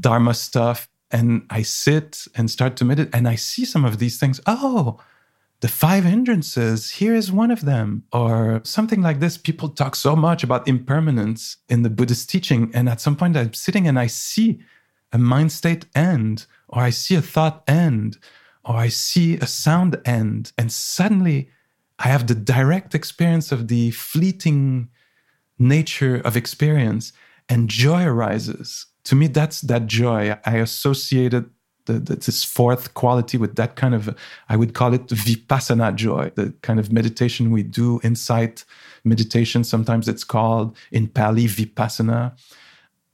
[0.00, 4.18] dharma stuff and i sit and start to meditate and i see some of these
[4.18, 4.40] things.
[4.46, 4.98] Oh
[5.60, 9.36] the five hindrances, here is one of them, or something like this.
[9.36, 12.70] People talk so much about impermanence in the Buddhist teaching.
[12.74, 14.60] And at some point, I'm sitting and I see
[15.12, 18.18] a mind state end, or I see a thought end,
[18.64, 20.52] or I see a sound end.
[20.56, 21.50] And suddenly,
[21.98, 24.88] I have the direct experience of the fleeting
[25.58, 27.12] nature of experience,
[27.48, 28.86] and joy arises.
[29.04, 30.36] To me, that's that joy.
[30.44, 31.50] I associated
[31.88, 34.14] the, the, this fourth quality with that kind of,
[34.48, 38.64] I would call it vipassana joy, the kind of meditation we do, insight
[39.04, 39.64] meditation.
[39.64, 42.38] Sometimes it's called in Pali vipassana.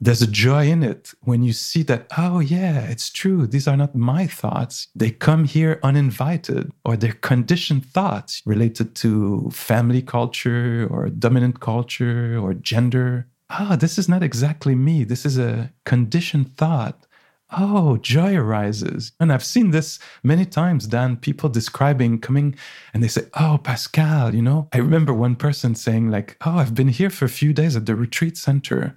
[0.00, 3.46] There's a joy in it when you see that, oh, yeah, it's true.
[3.46, 4.88] These are not my thoughts.
[4.94, 12.38] They come here uninvited, or they're conditioned thoughts related to family culture or dominant culture
[12.42, 13.28] or gender.
[13.48, 15.04] Ah, oh, this is not exactly me.
[15.04, 17.06] This is a conditioned thought
[17.52, 19.12] oh, joy arises.
[19.20, 22.56] And I've seen this many times, Dan, people describing coming
[22.92, 26.74] and they say, oh, Pascal, you know, I remember one person saying, like, oh, I've
[26.74, 28.96] been here for a few days at the retreat center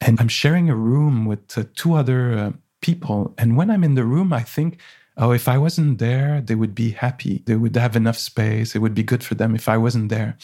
[0.00, 3.34] and I'm sharing a room with uh, two other uh, people.
[3.38, 4.78] And when I'm in the room, I think,
[5.16, 7.42] oh, if I wasn't there, they would be happy.
[7.44, 8.74] They would have enough space.
[8.74, 10.36] It would be good for them if I wasn't there.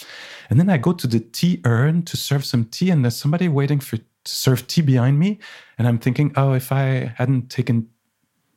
[0.51, 3.49] And then I go to the tea urn to serve some tea, and there's somebody
[3.49, 3.99] waiting for
[4.29, 5.39] serve tea behind me.
[5.79, 7.89] And I'm thinking, oh, if I hadn't taken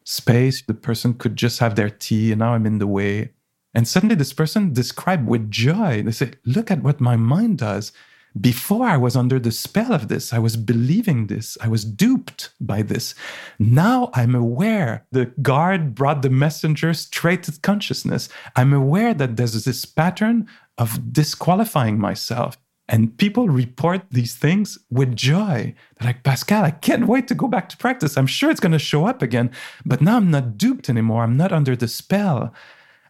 [0.03, 3.31] space, the person could just have their tea, and now I'm in the way.
[3.73, 7.91] And suddenly, this person described with joy, they say, look at what my mind does.
[8.39, 12.51] Before I was under the spell of this, I was believing this, I was duped
[12.61, 13.15] by this.
[13.57, 15.05] Now I'm aware.
[15.11, 18.29] The guard brought the messenger straight to consciousness.
[18.55, 20.47] I'm aware that there's this pattern
[20.77, 22.55] of disqualifying myself.
[22.89, 25.75] And people report these things with joy.
[25.99, 28.17] They're like, Pascal, I can't wait to go back to practice.
[28.17, 29.51] I'm sure it's going to show up again.
[29.85, 31.23] But now I'm not duped anymore.
[31.23, 32.51] I'm not under the spell.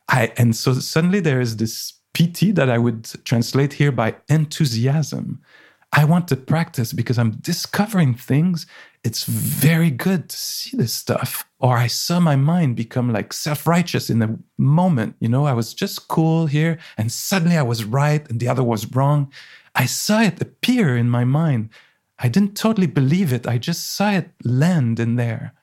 [0.09, 5.41] I, and so suddenly there is this piti that I would translate here by enthusiasm.
[5.93, 8.67] I want to practice because I'm discovering things.
[9.03, 11.47] It's very good to see this stuff.
[11.59, 15.15] Or I saw my mind become like self righteous in a moment.
[15.19, 18.63] You know, I was just cool here and suddenly I was right and the other
[18.63, 19.32] was wrong.
[19.76, 21.70] I saw it appear in my mind.
[22.20, 23.47] I didn't totally believe it.
[23.47, 25.53] I just saw it land in there.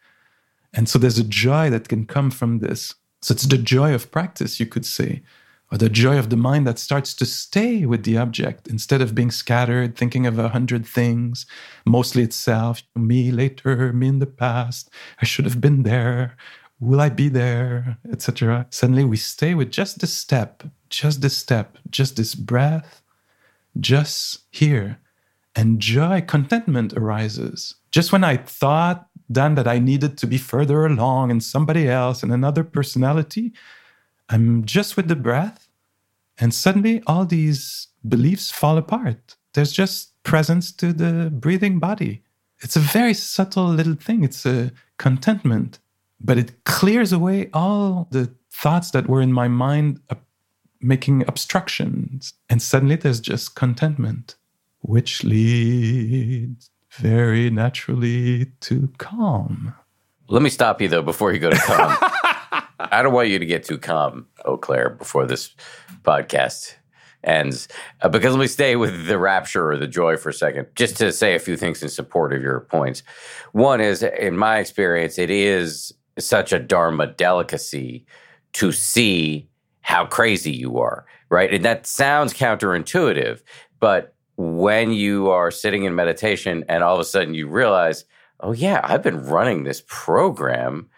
[0.72, 2.94] And so there's a joy that can come from this.
[3.22, 5.22] So it's the joy of practice, you could say
[5.70, 9.14] or the joy of the mind that starts to stay with the object instead of
[9.14, 11.46] being scattered, thinking of a hundred things,
[11.84, 14.90] mostly itself, me later, me in the past,
[15.20, 16.36] I should have been there,
[16.78, 18.66] will I be there, etc.
[18.70, 23.02] Suddenly we stay with just this step, just this step, just this breath,
[23.80, 24.98] just here.
[25.54, 27.76] And joy, contentment arises.
[27.90, 32.22] Just when I thought then that I needed to be further along and somebody else
[32.22, 33.52] and another personality,
[34.28, 35.68] I'm just with the breath,
[36.38, 39.36] and suddenly all these beliefs fall apart.
[39.54, 42.22] There's just presence to the breathing body.
[42.60, 44.24] It's a very subtle little thing.
[44.24, 45.78] It's a contentment,
[46.20, 50.16] but it clears away all the thoughts that were in my mind uh,
[50.86, 52.34] making obstructions.
[52.48, 54.36] And suddenly there's just contentment,
[54.80, 59.74] which leads very naturally to calm.
[60.28, 61.96] Let me stop you though before you go to calm.
[62.78, 65.54] I don't want you to get too calm, Auclair, before this
[66.02, 66.74] podcast
[67.24, 67.68] ends,
[68.02, 70.96] uh, because let me stay with the rapture or the joy for a second, just
[70.98, 73.02] to say a few things in support of your points.
[73.52, 78.06] One is, in my experience, it is such a dharma delicacy
[78.54, 79.48] to see
[79.86, 81.54] how crazy you are, right?
[81.54, 83.40] And that sounds counterintuitive,
[83.78, 88.04] but when you are sitting in meditation and all of a sudden you realize,
[88.40, 90.88] oh yeah, I've been running this program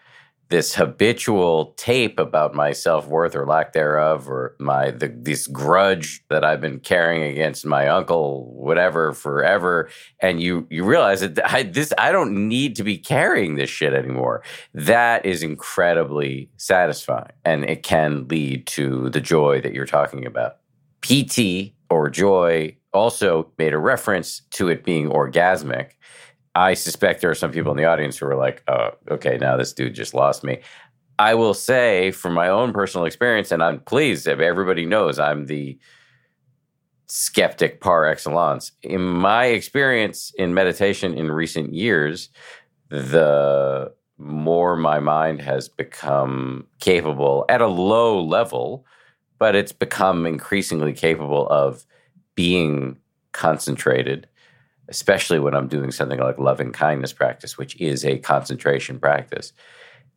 [0.49, 6.43] this habitual tape about my self-worth or lack thereof or my the, this grudge that
[6.43, 9.89] I've been carrying against my uncle whatever forever.
[10.19, 13.93] And you you realize that I, this I don't need to be carrying this shit
[13.93, 14.43] anymore.
[14.73, 20.57] That is incredibly satisfying and it can lead to the joy that you're talking about.
[21.01, 25.91] piti or joy also made a reference to it being orgasmic
[26.55, 29.57] I suspect there are some people in the audience who are like, oh, okay, now
[29.57, 30.59] this dude just lost me.
[31.19, 35.47] I will say from my own personal experience, and I'm pleased if everybody knows I'm
[35.47, 35.77] the
[37.07, 38.71] skeptic par excellence.
[38.83, 42.29] In my experience in meditation in recent years,
[42.87, 48.85] the more my mind has become capable at a low level,
[49.39, 51.85] but it's become increasingly capable of
[52.35, 52.97] being
[53.33, 54.27] concentrated
[54.89, 59.53] especially when I'm doing something like loving kindness practice, which is a concentration practice,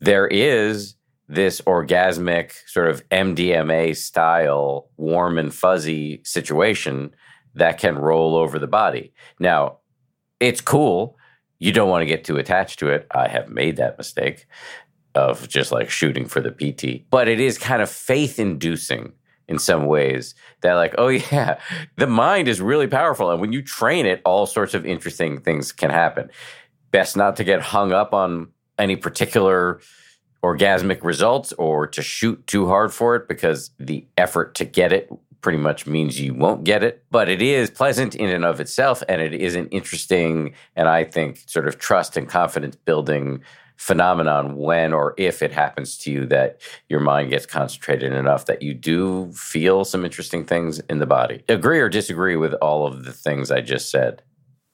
[0.01, 0.97] there is
[1.29, 7.15] this orgasmic sort of MDMA style warm and fuzzy situation
[7.55, 9.13] that can roll over the body.
[9.39, 9.79] Now,
[10.41, 11.17] it's cool.
[11.59, 13.07] You don't want to get too attached to it.
[13.13, 14.47] I have made that mistake
[15.15, 19.13] of just like shooting for the piti, but it is kind of faith inducing
[19.53, 21.61] in some ways that like oh yeah
[21.97, 25.71] the mind is really powerful and when you train it all sorts of interesting things
[25.71, 26.31] can happen.
[26.91, 28.49] Best not to get hung up on
[28.79, 29.81] any particular
[30.43, 35.11] orgasmic results or to shoot too hard for it because the effort to get it
[35.41, 37.05] pretty much means you won't get it.
[37.11, 41.05] But it is pleasant in and of itself and it is an interesting and i
[41.05, 43.43] think sort of trust and confidence building
[43.77, 48.63] phenomenon when or if it happens to you that your mind gets concentrated enough that
[48.63, 51.45] you do feel some interesting things in the body.
[51.49, 54.23] Agree or disagree with all of the things I just said?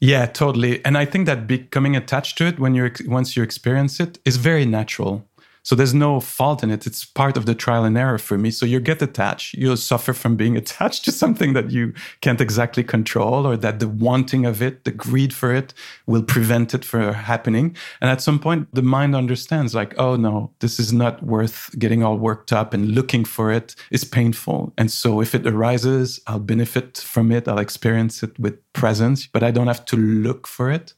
[0.01, 0.85] Yeah, totally.
[0.85, 4.37] And I think that becoming attached to it when you once you experience it is
[4.37, 5.28] very natural.
[5.69, 6.87] So there's no fault in it.
[6.87, 8.51] It's part of the trial and error for me.
[8.51, 9.53] So you get attached.
[9.53, 11.93] You'll suffer from being attached to something that you
[12.23, 15.75] can't exactly control or that the wanting of it, the greed for it
[16.07, 17.77] will prevent it from happening.
[18.01, 22.03] And at some point, the mind understands like, oh no, this is not worth getting
[22.03, 24.73] all worked up and looking for it is painful.
[24.79, 27.47] And so if it arises, I'll benefit from it.
[27.47, 30.95] I'll experience it with presence, but I don't have to look for it.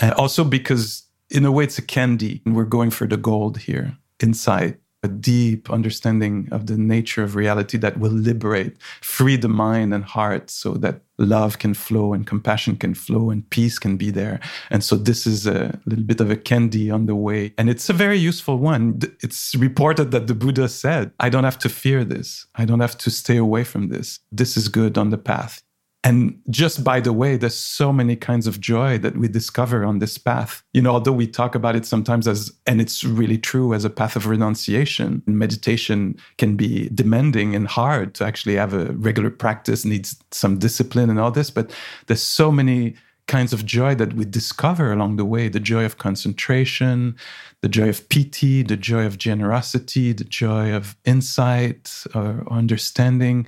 [0.00, 2.42] Uh, also because in a way, it's a candy.
[2.44, 7.36] And we're going for the gold here inside a deep understanding of the nature of
[7.36, 12.26] reality that will liberate, free the mind and heart so that love can flow and
[12.26, 14.40] compassion can flow and peace can be there.
[14.70, 17.54] And so this is a little bit of a candy on the way.
[17.56, 19.00] And it's a very useful one.
[19.22, 22.46] It's reported that the Buddha said, I don't have to fear this.
[22.56, 24.20] I don't have to stay away from this.
[24.32, 25.62] This is good on the path.
[26.06, 29.98] And just by the way, there's so many kinds of joy that we discover on
[29.98, 30.62] this path.
[30.72, 33.90] You know, although we talk about it sometimes as, and it's really true as a
[33.90, 39.84] path of renunciation, meditation can be demanding and hard to actually have a regular practice,
[39.84, 41.50] needs some discipline and all this.
[41.50, 41.72] But
[42.06, 42.94] there's so many
[43.26, 47.16] kinds of joy that we discover along the way the joy of concentration,
[47.62, 53.44] the joy of piti, the joy of generosity, the joy of insight or understanding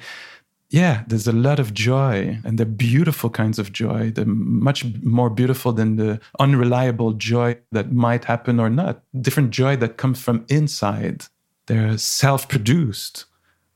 [0.70, 4.10] yeah, there's a lot of joy, and they're beautiful kinds of joy.
[4.10, 9.02] They're much more beautiful than the unreliable joy that might happen or not.
[9.18, 11.24] Different joy that comes from inside.
[11.66, 13.24] They're self produced.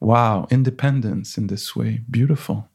[0.00, 2.02] Wow, independence in this way.
[2.10, 2.68] Beautiful.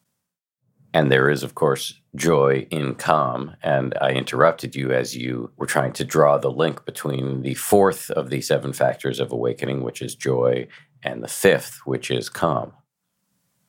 [0.94, 3.56] And there is, of course, joy in calm.
[3.62, 8.10] And I interrupted you as you were trying to draw the link between the fourth
[8.12, 10.68] of the seven factors of awakening, which is joy,
[11.04, 12.74] and the fifth, which is calm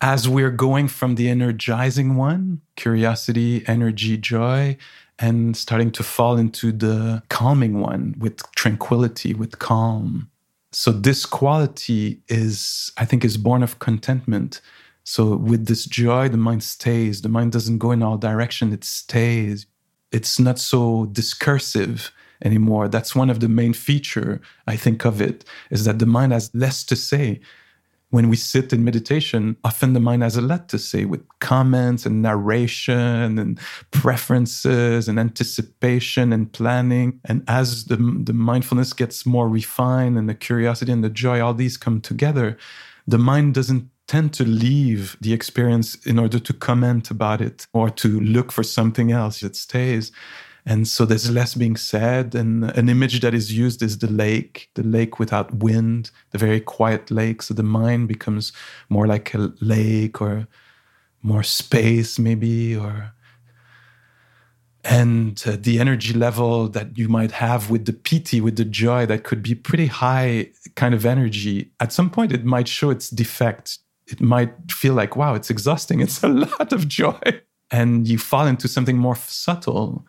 [0.01, 4.77] as we're going from the energizing one, curiosity, energy, joy,
[5.19, 10.31] and starting to fall into the calming one with tranquility, with calm.
[10.71, 14.61] So this quality is, I think, is born of contentment.
[15.03, 17.23] So with this joy, the mind stays.
[17.23, 18.73] The mind doesn't go in all direction.
[18.73, 19.67] It stays.
[20.13, 22.13] It's not so discursive
[22.45, 22.89] anymore.
[22.89, 26.55] That's one of the main feature I think of it is that the mind has
[26.55, 27.41] less to say
[28.11, 32.07] when we sit in meditation, often the mind has a lot to say with comments
[32.07, 37.21] and narration and preferences and anticipation and planning.
[37.27, 41.55] And as the, the mindfulness gets more refined and the curiosity and the joy, all
[41.55, 42.57] these come together,
[43.07, 47.91] the mind doesn't tend to leave the experience in order to comment about it or
[47.91, 49.43] to look for something else.
[49.43, 50.11] It stays.
[50.69, 52.35] And so there's less being said.
[52.35, 56.61] And an image that is used is the lake, the lake without wind, the very
[56.61, 57.41] quiet lake.
[57.41, 58.53] So the mind becomes
[58.91, 60.47] more like a lake or
[61.23, 63.15] more space, maybe, or.
[64.85, 69.07] And uh, the energy level that you might have with the piti with the joy,
[69.07, 71.71] that could be pretty high kind of energy.
[71.81, 73.79] At some point, it might show its defect.
[74.07, 76.01] It might feel like, wow, it's exhausting.
[76.03, 77.19] It's a lot of joy.
[77.71, 80.07] And you fall into something more subtle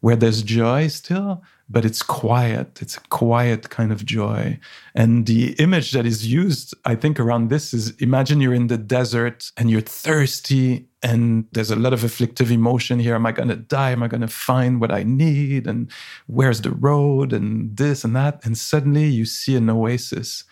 [0.00, 2.80] where there's joy still, but it's quiet.
[2.82, 4.58] It's a quiet kind of joy.
[4.94, 8.78] And the image that is used, I think, around this is imagine you're in the
[8.78, 13.14] desert and you're thirsty and there's a lot of afflictive emotion here.
[13.14, 13.90] Am I going to die?
[13.90, 15.66] Am I going to find what I need?
[15.66, 15.90] And
[16.26, 17.32] where's the road?
[17.32, 18.44] And this and that.
[18.44, 20.44] And suddenly you see an oasis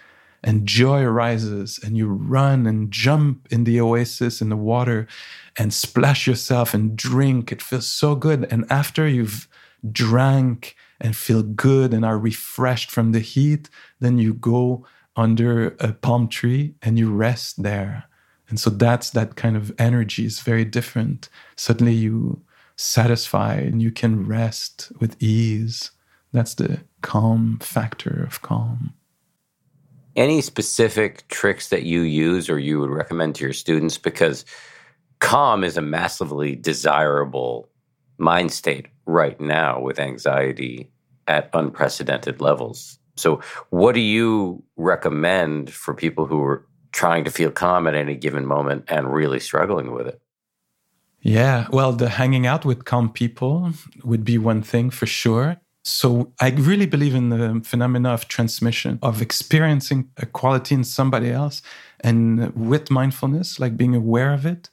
[0.44, 5.06] and joy arises and you run and jump in the oasis in the water
[5.56, 7.50] and splash yourself and drink.
[7.50, 8.46] It feels so good.
[8.50, 9.48] And after you've
[9.92, 13.70] drank and feel good and are refreshed from the heat
[14.00, 14.84] then you go
[15.16, 18.04] under a palm tree and you rest there.
[18.48, 21.28] And so that's that kind of energy is very different.
[21.56, 22.42] Suddenly you
[22.76, 25.90] satisfy and you can rest with ease.
[26.32, 28.94] That's the calm factor of calm
[30.18, 33.96] any specific tricks that you use or you would recommend to your students?
[33.96, 34.44] Because
[35.20, 37.70] calm is a massively desirable
[38.18, 40.90] mind state right now with anxiety
[41.28, 42.98] at unprecedented levels.
[43.16, 43.40] So,
[43.70, 48.44] what do you recommend for people who are trying to feel calm at any given
[48.44, 50.20] moment and really struggling with it?
[51.20, 53.72] Yeah, well, the hanging out with calm people
[54.04, 55.56] would be one thing for sure.
[55.88, 61.30] So I really believe in the phenomena of transmission, of experiencing a quality in somebody
[61.30, 61.62] else
[62.00, 64.68] and with mindfulness, like being aware of it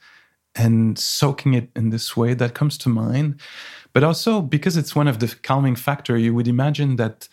[0.55, 3.39] and soaking it in this way that comes to mind.
[3.93, 7.29] But also because it's one of the calming factor, you would imagine that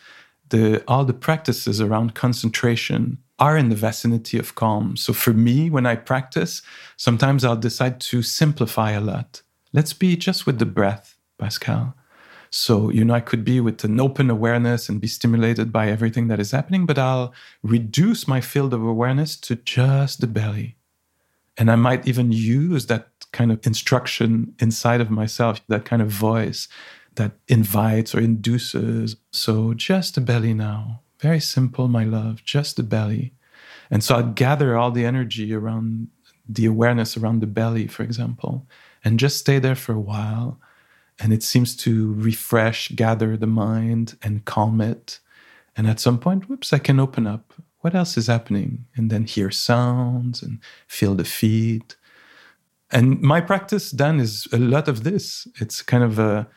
[0.51, 4.97] the all the practices around concentration are in the vicinity of calm.
[4.97, 6.63] So for me, when I practice,
[6.97, 9.43] sometimes I'll decide to simplify a lot.
[9.73, 11.97] Let's be just with the breath, Pascal.
[12.55, 16.29] So, you know, I could be with an open awareness and be stimulated by everything
[16.29, 17.33] that is happening, but I'll
[17.63, 20.77] reduce my field of awareness to just the belly.
[21.57, 26.11] And I might even use that kind of instruction inside of myself, that kind of
[26.11, 26.69] voice
[27.15, 29.17] that invites or induces.
[29.31, 31.01] So, just the belly now.
[31.21, 33.33] Very simple, my love, just the belly.
[33.91, 36.09] And so I'd gather all the energy around
[36.47, 38.67] the awareness around the belly, for example,
[39.03, 40.61] and just stay there for a while
[41.19, 45.21] and it seems to refresh, gather the mind, and calm it.
[45.77, 47.53] And at some point, whoops, I can open up.
[47.81, 48.87] What else is happening?
[48.95, 51.97] And then hear sounds and feel the feet.
[52.91, 55.47] And my practice then is a lot of this.
[55.61, 56.49] It's kind of a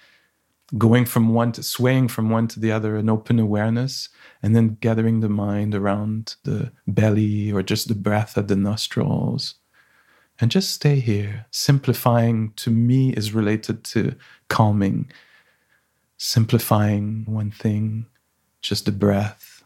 [0.77, 4.09] going from one to swaying from one to the other, an open awareness,
[4.41, 9.55] and then gathering the mind around the belly or just the breath at the nostrils
[10.39, 11.45] and just stay here.
[11.51, 14.15] Simplifying to me is related to
[14.49, 15.11] calming.
[16.17, 18.05] Simplifying one thing,
[18.61, 19.63] just the breath.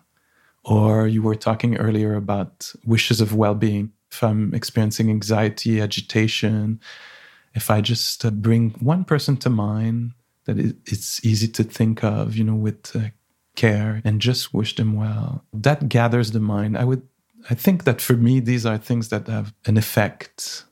[0.64, 3.92] Or you were talking earlier about wishes of well being.
[4.12, 6.80] If I'm experiencing anxiety, agitation,
[7.54, 10.12] if I just uh, bring one person to mind
[10.46, 13.10] that it's easy to think of, you know, with uh,
[13.56, 16.78] care and just wish them well, that gathers the mind.
[16.78, 17.09] I would
[17.50, 20.66] I think that for me, these are things that have an effect.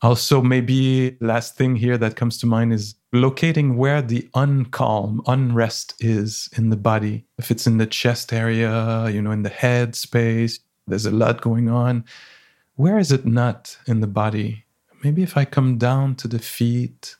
[0.00, 5.94] Also, maybe last thing here that comes to mind is locating where the uncalm, unrest
[5.98, 7.24] is in the body.
[7.36, 11.40] If it's in the chest area, you know, in the head space, there's a lot
[11.40, 12.04] going on.
[12.76, 14.64] Where is it not in the body?
[15.02, 17.16] Maybe if I come down to the feet,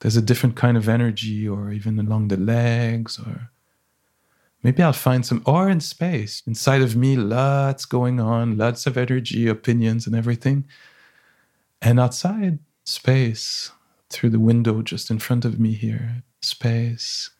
[0.00, 3.50] there's a different kind of energy, or even along the legs, or
[4.62, 6.42] maybe I'll find some, or in space.
[6.46, 10.66] Inside of me, lots going on, lots of energy, opinions, and everything.
[11.82, 13.72] And outside, space,
[14.10, 17.30] through the window just in front of me here, space,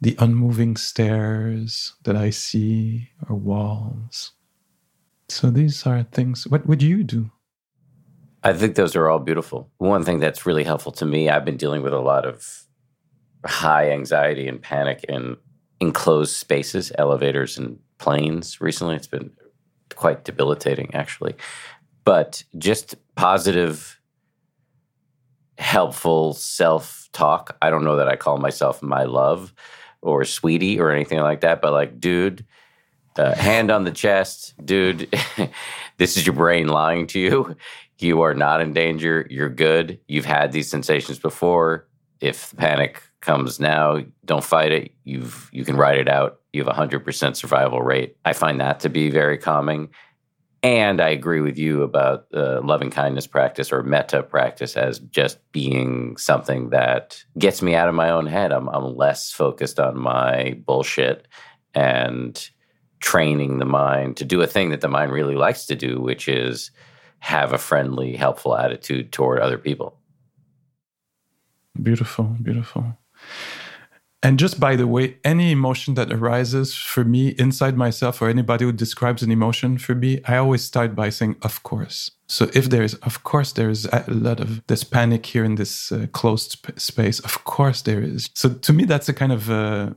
[0.00, 4.32] the unmoving stairs that I see, or walls.
[5.28, 6.46] So these are things.
[6.46, 7.30] What would you do?
[8.42, 9.70] I think those are all beautiful.
[9.78, 12.64] One thing that's really helpful to me, I've been dealing with a lot of
[13.46, 15.36] high anxiety and panic in
[15.82, 18.94] enclosed spaces, elevators and planes recently.
[18.94, 19.32] It's been
[19.96, 21.34] quite debilitating, actually.
[22.04, 24.00] But just positive,
[25.58, 27.56] helpful self talk.
[27.60, 29.52] I don't know that I call myself my love
[30.02, 32.46] or sweetie or anything like that, but like, dude,
[33.16, 35.12] uh, hand on the chest, dude,
[35.98, 37.56] this is your brain lying to you.
[37.98, 39.26] You are not in danger.
[39.30, 39.98] You're good.
[40.06, 41.88] You've had these sensations before.
[42.20, 44.92] If the panic comes now, don't fight it.
[45.04, 46.40] You've you can ride it out.
[46.52, 48.16] You have a hundred percent survival rate.
[48.24, 49.88] I find that to be very calming.
[50.64, 55.38] And I agree with you about uh, loving kindness practice or metta practice as just
[55.50, 58.52] being something that gets me out of my own head.
[58.52, 61.26] I'm, I'm less focused on my bullshit
[61.74, 62.48] and
[63.00, 66.28] training the mind to do a thing that the mind really likes to do, which
[66.28, 66.70] is
[67.18, 69.98] have a friendly, helpful attitude toward other people.
[71.82, 72.96] Beautiful, beautiful.
[74.24, 78.64] And just by the way, any emotion that arises for me inside myself or anybody
[78.64, 82.12] who describes an emotion for me, I always start by saying, of course.
[82.28, 86.06] So if there's, of course, there's a lot of this panic here in this uh,
[86.12, 87.18] closed sp- space.
[87.20, 88.30] Of course there is.
[88.34, 89.90] So to me, that's a kind of uh,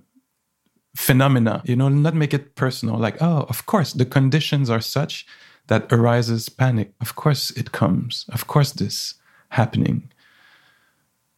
[0.95, 2.97] phenomena, you know, not make it personal.
[2.97, 5.27] Like, oh, of course, the conditions are such
[5.67, 6.93] that arises panic.
[6.99, 8.25] Of course it comes.
[8.29, 9.13] Of course this
[9.49, 10.11] happening.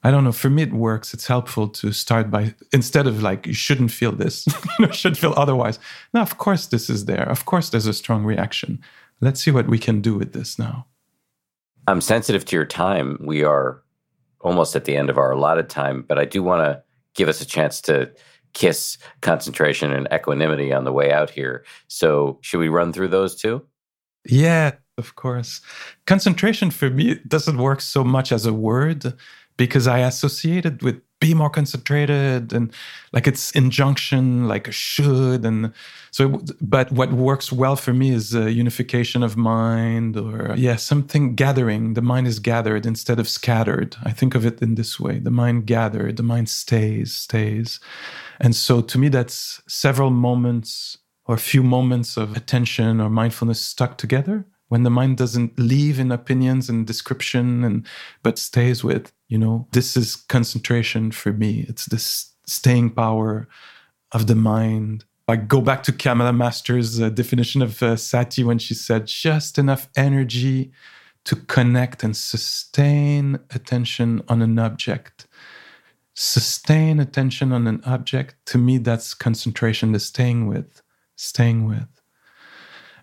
[0.04, 0.32] I don't know.
[0.32, 1.14] For me, it works.
[1.14, 4.46] It's helpful to start by instead of like you shouldn't feel this,
[4.80, 5.80] you know, should feel otherwise.
[6.14, 7.28] Now, of course, this is there.
[7.28, 8.80] Of course, there's a strong reaction.
[9.22, 10.86] Let's see what we can do with this now.
[11.88, 13.18] I'm sensitive to your time.
[13.22, 13.82] We are
[14.42, 16.84] almost at the end of our allotted time, but I do want to
[17.16, 18.12] give us a chance to
[18.54, 21.66] kiss concentration and equanimity on the way out here.
[21.88, 23.66] So, should we run through those two?
[24.26, 25.62] Yeah, of course.
[26.06, 29.14] Concentration for me doesn't work so much as a word
[29.58, 32.72] because I associated it with be more concentrated and
[33.12, 35.74] like it's injunction like a should and
[36.12, 41.96] so but what works well for me is unification of mind or yeah something gathering.
[41.96, 43.96] The mind is gathered instead of scattered.
[44.04, 45.20] I think of it in this way.
[45.20, 47.80] The mind gathered the mind stays stays.
[48.40, 53.60] And so to me that's several moments or a few moments of attention or mindfulness
[53.60, 57.86] stuck together when the mind doesn't leave in opinions and description and
[58.24, 61.66] but stays with you know this is concentration for me.
[61.68, 63.48] It's this staying power
[64.12, 65.06] of the mind.
[65.28, 69.58] I go back to Kamala Masters' uh, definition of uh, sati when she said just
[69.58, 70.72] enough energy
[71.26, 75.28] to connect and sustain attention on an object.
[76.14, 80.82] Sustain attention on an object to me that's concentration the staying with
[81.18, 82.02] staying with.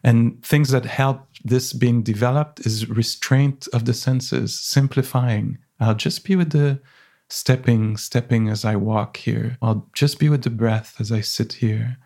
[0.02, 5.58] And things that help this being developed is restraint of the senses, simplifying.
[5.78, 6.80] I'll just be with the
[7.28, 9.58] stepping, stepping as I walk here.
[9.60, 11.98] I'll just be with the breath as I sit here.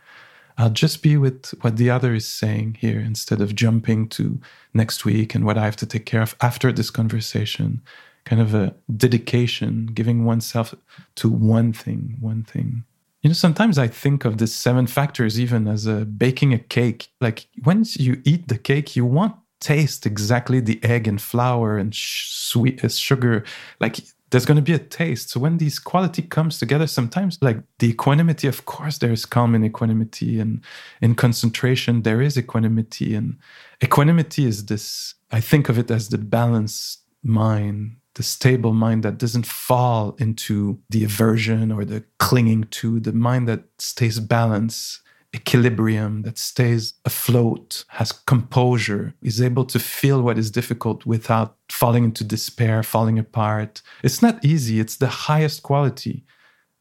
[0.57, 4.41] I'll just be with what the other is saying here instead of jumping to
[4.75, 7.81] next week and what I have to take care of after this conversation.
[8.25, 10.75] Kind of a dedication, giving oneself
[11.15, 12.85] to one thing, one thing.
[13.23, 17.09] You know, sometimes I think of the seven factors even as a baking a cake.
[17.21, 21.95] Like once you eat the cake, you want taste exactly the egg and flour and
[21.95, 23.45] sh- sweet uh, sugar.
[23.81, 23.99] Like
[24.31, 25.31] there's going to be a taste.
[25.31, 29.65] So when these quality comes together, sometimes like the equanimity, of course, there's calm in
[29.65, 30.63] equanimity, and
[31.01, 33.39] in concentration there is equanimity, and
[33.83, 35.15] equanimity is this.
[35.31, 40.81] I think of it as the balanced mind, the stable mind that doesn't fall into
[40.91, 45.01] the aversion or the clinging to, the mind that stays balanced
[45.37, 52.03] equilibrium, that stays afloat, has composure, is able to feel what is difficult without falling
[52.03, 53.83] into despair, falling apart.
[54.03, 54.81] It's not easy.
[54.81, 56.25] It's the highest quality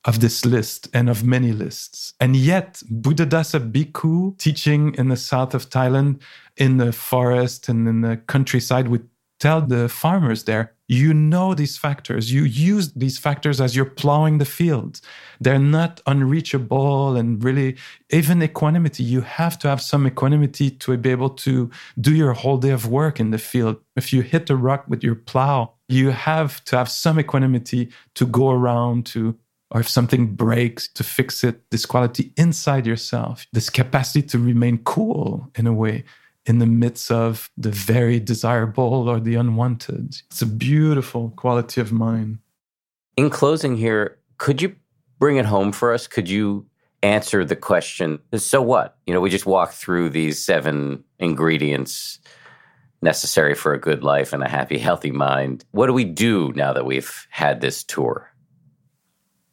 [0.06, 2.16] of this list and of many lists.
[2.20, 6.20] And yet, Buddhadasa Bhikkhu, teaching in the south of Thailand,
[6.56, 9.08] in the forest and in the countryside, would
[9.40, 12.32] tell the farmers there you know these factors.
[12.32, 15.02] You use these factors as you're plowing the field
[15.40, 17.76] they're not unreachable and really
[18.10, 21.70] even equanimity you have to have some equanimity to be able to
[22.00, 23.78] do your whole day of work in the field.
[23.96, 28.26] If you hit a rock with your plow you have to have some equanimity to
[28.26, 29.38] go around to
[29.72, 31.70] or if something breaks to fix it.
[31.72, 36.06] This quality inside yourself this capacity to remain cool in a way
[36.48, 40.16] in the midst of the very desirable or the unwanted.
[40.32, 42.40] It's a beautiful quality of mind.
[43.18, 44.76] In closing here, could you
[45.20, 46.08] bring it home for us?
[46.08, 46.66] Could you
[47.04, 48.98] answer the question, so what?
[49.06, 52.20] You know, we just walked through these seven ingredients
[53.02, 55.66] necessary for a good life and a happy, healthy mind.
[55.72, 58.32] What do we do now that we've had this tour?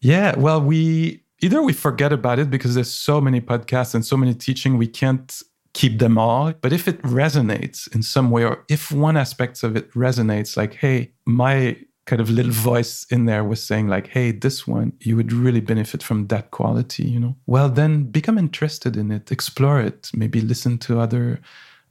[0.00, 4.16] Yeah, well, we either we forget about it because there's so many podcasts and so
[4.16, 5.42] many teaching, we can't
[5.74, 6.52] keep them all.
[6.60, 10.74] But if it resonates in some way, or if one aspect of it resonates, like,
[10.74, 11.76] hey, my
[12.06, 15.60] kind of little voice in there was saying, like, hey, this one, you would really
[15.60, 17.34] benefit from that quality, you know?
[17.46, 21.40] Well, then become interested in it, explore it, maybe listen to other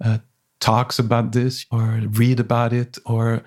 [0.01, 0.19] uh,
[0.59, 3.43] talks about this, or read about it, or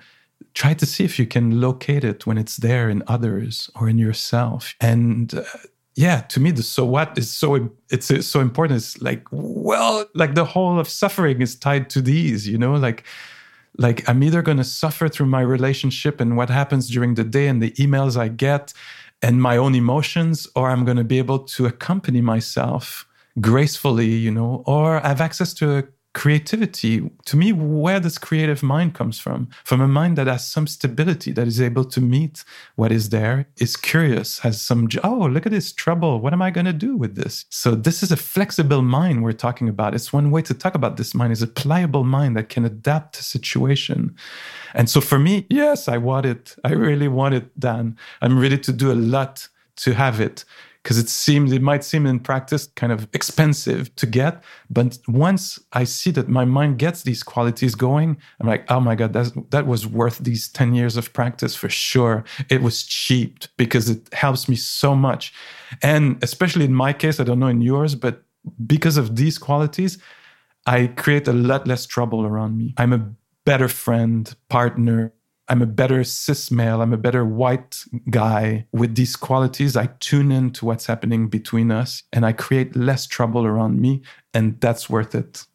[0.53, 3.97] try to see if you can locate it when it's there in others or in
[3.97, 4.75] yourself.
[4.81, 5.43] And uh,
[5.97, 8.77] yeah, to me, the so what is so it's so important.
[8.77, 13.03] It's like, well, like the whole of suffering is tied to these, you know, like
[13.79, 17.47] like I'm either going to suffer through my relationship and what happens during the day
[17.47, 18.73] and the emails I get
[19.23, 23.07] and my own emotions, or I'm going to be able to accompany myself
[23.41, 25.83] gracefully, you know, or have access to a
[26.17, 29.47] creativity to me where this creative mind comes from?
[29.63, 32.43] From a mind that has some stability that is able to meet
[32.75, 36.19] what is there is curious has some oh look at this trouble.
[36.19, 37.45] What am i going to do with this?
[37.49, 39.93] So this is a flexible mind we're talking about.
[39.93, 41.31] It's one way to talk about this mind.
[41.33, 44.15] Is a pliable mind that can adapt to situation.
[44.73, 46.55] And so for me yes i want it.
[46.63, 49.47] I really want it dan i'm ready to do a lot
[49.83, 50.45] to have it
[50.87, 55.59] because it seems it might seem in practice kind of expensive to get but once
[55.73, 59.31] i see that my mind gets these qualities going i'm like oh my god that's,
[59.49, 62.23] that was worth these 10 years of practice for sure.
[62.49, 65.33] It was cheap because it helps me so much.
[65.81, 68.23] And especially in my case i don't know in yours but
[68.65, 69.97] because of these qualities
[70.67, 72.73] i create a lot less trouble around me.
[72.77, 73.05] I'm a
[73.43, 75.11] better friend partner
[75.49, 79.77] I'm a better cis male, I'm a better white guy with these qualities.
[79.77, 84.01] I tune in to what's happening between us and I create less trouble around me,
[84.33, 85.45] and that's worth it.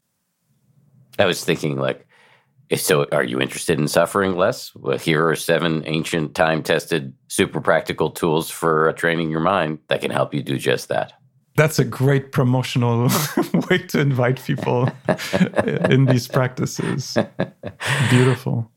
[1.19, 2.06] I was thinking, like,
[2.77, 4.74] so are you interested in suffering less?
[4.74, 10.01] Well, here are seven ancient, time tested, super practical tools for training your mind that
[10.01, 11.12] can help you do just that.
[11.56, 13.10] That's a great promotional
[13.69, 14.89] way to invite people
[15.90, 17.19] in these practices.
[18.09, 18.70] Beautiful.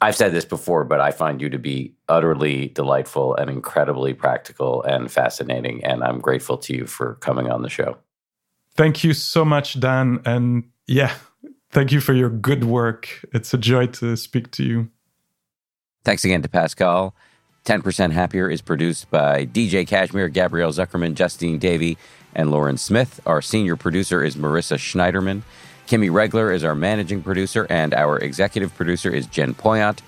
[0.00, 4.82] I've said this before, but I find you to be utterly delightful and incredibly practical
[4.82, 5.84] and fascinating.
[5.84, 7.96] And I'm grateful to you for coming on the show.
[8.74, 10.20] Thank you so much, Dan.
[10.26, 11.14] And yeah,
[11.70, 13.24] thank you for your good work.
[13.32, 14.90] It's a joy to speak to you.
[16.04, 17.14] Thanks again to Pascal.
[17.64, 21.98] 10% Happier is produced by DJ Cashmere, Gabrielle Zuckerman, Justine Davey,
[22.34, 23.20] and Lauren Smith.
[23.26, 25.42] Our senior producer is Marissa Schneiderman.
[25.86, 30.00] Kimmy Regler is our managing producer, and our executive producer is Jen Poyant.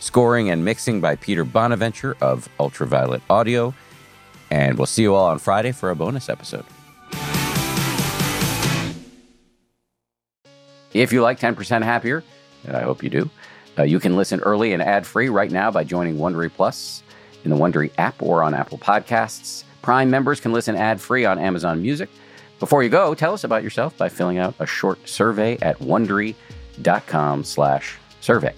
[0.00, 3.74] Scoring and mixing by Peter Bonaventure of Ultraviolet Audio.
[4.50, 6.64] And we'll see you all on Friday for a bonus episode.
[10.92, 12.22] If you like 10% Happier,
[12.64, 13.30] and I hope you do,
[13.78, 17.02] uh, you can listen early and ad free right now by joining Wondery Plus
[17.44, 19.64] in the Wondery app or on Apple Podcasts.
[19.80, 22.10] Prime members can listen ad free on Amazon Music.
[22.58, 28.54] Before you go, tell us about yourself by filling out a short survey at wondery.com/survey.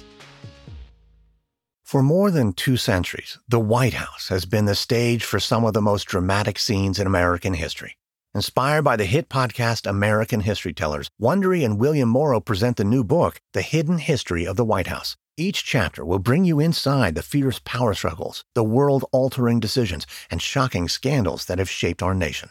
[1.86, 5.72] For more than two centuries, the White House has been the stage for some of
[5.72, 7.96] the most dramatic scenes in American history.
[8.34, 13.04] Inspired by the hit podcast American History Tellers, Wondery and William Morrow present the new
[13.04, 17.22] book, The Hidden History of the White House Each chapter will bring you inside the
[17.22, 22.50] fierce power struggles, the world altering decisions, and shocking scandals that have shaped our nation.